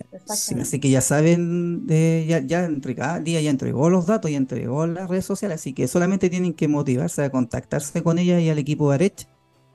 así 0.58 0.80
que 0.80 0.88
ya 0.88 1.02
saben, 1.02 1.86
ya, 1.86 2.38
ya 2.40 2.64
entre 2.64 2.94
cada 2.94 3.20
día 3.20 3.40
ya 3.40 3.50
entregó 3.50 3.90
los 3.90 4.06
datos, 4.06 4.30
ya 4.30 4.38
entregó 4.38 4.86
las 4.86 5.08
redes 5.08 5.26
sociales, 5.26 5.56
así 5.56 5.74
que 5.74 5.86
solamente 5.86 6.30
tienen 6.30 6.54
que 6.54 6.66
motivarse 6.66 7.22
a 7.22 7.30
contactarse 7.30 8.02
con 8.02 8.18
ella 8.18 8.40
y 8.40 8.48
al 8.48 8.58
equipo 8.58 8.88
de 8.88 8.94
Arech 8.94 9.28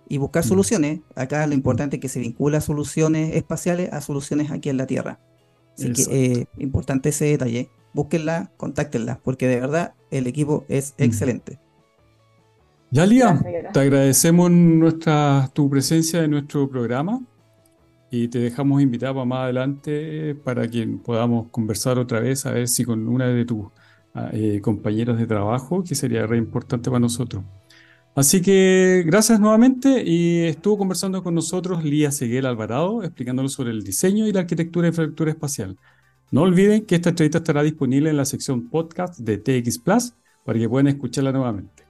y 0.09 0.17
buscar 0.17 0.43
mm. 0.43 0.47
soluciones. 0.47 0.99
Acá 1.15 1.45
lo 1.45 1.53
importante 1.53 1.97
es 1.97 2.01
que 2.01 2.09
se 2.09 2.19
vincula 2.19 2.61
soluciones 2.61 3.35
espaciales 3.35 3.93
a 3.93 4.01
soluciones 4.01 4.51
aquí 4.51 4.69
en 4.69 4.77
la 4.77 4.87
Tierra. 4.87 5.19
Así 5.77 5.91
que 5.93 6.03
eh, 6.09 6.45
importante 6.57 7.09
ese 7.09 7.25
detalle 7.25 7.69
búsquenla, 7.95 8.51
contáctenla, 8.57 9.19
porque 9.23 9.47
de 9.47 9.59
verdad 9.59 9.95
el 10.11 10.27
equipo 10.27 10.65
es 10.69 10.93
mm. 10.99 11.03
excelente. 11.03 11.59
Ya, 12.91 13.05
Lía, 13.05 13.41
te 13.73 13.79
agradecemos 13.79 14.51
nuestra, 14.51 15.49
tu 15.53 15.69
presencia 15.69 16.23
en 16.23 16.31
nuestro 16.31 16.69
programa 16.69 17.19
y 18.11 18.27
te 18.27 18.39
dejamos 18.39 18.81
invitado 18.81 19.25
más 19.25 19.39
adelante 19.39 20.35
para 20.35 20.69
que 20.69 20.85
podamos 21.03 21.47
conversar 21.49 21.97
otra 21.97 22.19
vez, 22.19 22.45
a 22.45 22.51
ver 22.51 22.67
si 22.67 22.85
con 22.85 23.07
una 23.07 23.27
de 23.27 23.43
tus 23.43 23.67
ah, 24.13 24.29
eh, 24.31 24.61
compañeros 24.61 25.17
de 25.17 25.25
trabajo, 25.25 25.83
que 25.83 25.95
sería 25.95 26.27
re 26.27 26.37
importante 26.37 26.89
para 26.89 26.99
nosotros. 26.99 27.43
Así 28.15 28.41
que 28.41 29.03
gracias 29.05 29.41
nuevamente 29.41 30.03
y 30.05 30.43
estuvo 30.43 30.77
conversando 30.77 31.21
con 31.21 31.35
nosotros 31.35 31.83
Lía 31.83 32.11
Seguel 32.11 32.45
Alvarado, 32.45 33.03
explicándonos 33.03 33.51
sobre 33.51 33.71
el 33.71 33.83
diseño 33.83 34.25
y 34.25 34.31
la 34.31 34.41
arquitectura 34.41 34.83
de 34.83 34.89
infraestructura 34.89 35.31
espacial. 35.31 35.77
No 36.31 36.41
olviden 36.41 36.85
que 36.85 36.95
esta 36.95 37.09
entrevista 37.09 37.37
estará 37.37 37.63
disponible 37.63 38.09
en 38.09 38.17
la 38.17 38.25
sección 38.25 38.69
podcast 38.69 39.19
de 39.19 39.37
TX 39.37 39.79
Plus 39.79 40.13
para 40.43 40.59
que 40.59 40.67
puedan 40.67 40.87
escucharla 40.87 41.31
nuevamente. 41.31 41.85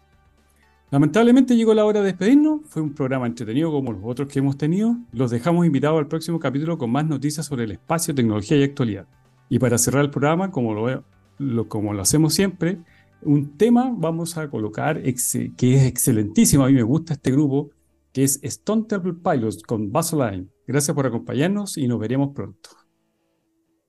Lamentablemente 0.92 1.56
llegó 1.56 1.74
la 1.74 1.86
hora 1.86 2.02
de 2.02 2.08
despedirnos. 2.08 2.62
Fue 2.66 2.82
un 2.82 2.94
programa 2.94 3.28
entretenido 3.28 3.72
como 3.72 3.92
los 3.92 4.02
otros 4.04 4.30
que 4.30 4.40
hemos 4.40 4.58
tenido. 4.58 4.96
Los 5.12 5.32
dejamos 5.32 5.66
invitados 5.66 6.00
al 6.00 6.08
próximo 6.08 6.40
capítulo 6.40 6.78
con 6.78 6.92
más 6.92 7.06
noticias 7.06 7.46
sobre 7.46 7.64
el 7.64 7.72
espacio, 7.72 8.14
tecnología 8.14 8.58
y 8.58 8.64
actualidad. 8.64 9.08
Y 9.50 9.60
para 9.60 9.78
cerrar 9.78 10.06
el 10.06 10.12
programa, 10.12 10.52
como 10.52 10.74
lo, 10.74 12.02
hacemos 12.02 12.34
siempre, 12.34 12.80
un 13.22 13.58
tema 13.58 13.94
vamos 13.96 14.38
a 14.38 14.50
colocar 14.50 15.02
que 15.02 15.76
es 15.76 15.84
excelentísimo. 15.84 16.64
A 16.64 16.68
mí 16.68 16.74
me 16.74 16.84
gusta 16.84 17.14
este 17.14 17.32
grupo, 17.32 17.72
que 18.14 18.24
es 18.24 18.40
Stone 18.44 18.86
Temple 18.88 19.14
Pilots 19.14 19.64
con 19.64 19.92
Baseline. 19.92 20.50
Gracias 20.68 20.94
por 20.96 21.06
acompañarnos 21.08 21.78
y 21.78 21.88
nos 21.88 22.00
veremos 22.00 22.34
pronto. 22.34 22.85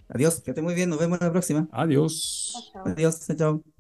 Adiós, 0.09 0.41
que 0.41 0.51
esté 0.51 0.63
muy 0.63 0.75
bien, 0.75 0.89
nos 0.91 0.99
vemos 0.99 1.21
la 1.21 1.31
próxima. 1.31 1.69
Adiós. 1.73 2.73
Adiós, 2.85 3.21
chao. 3.37 3.76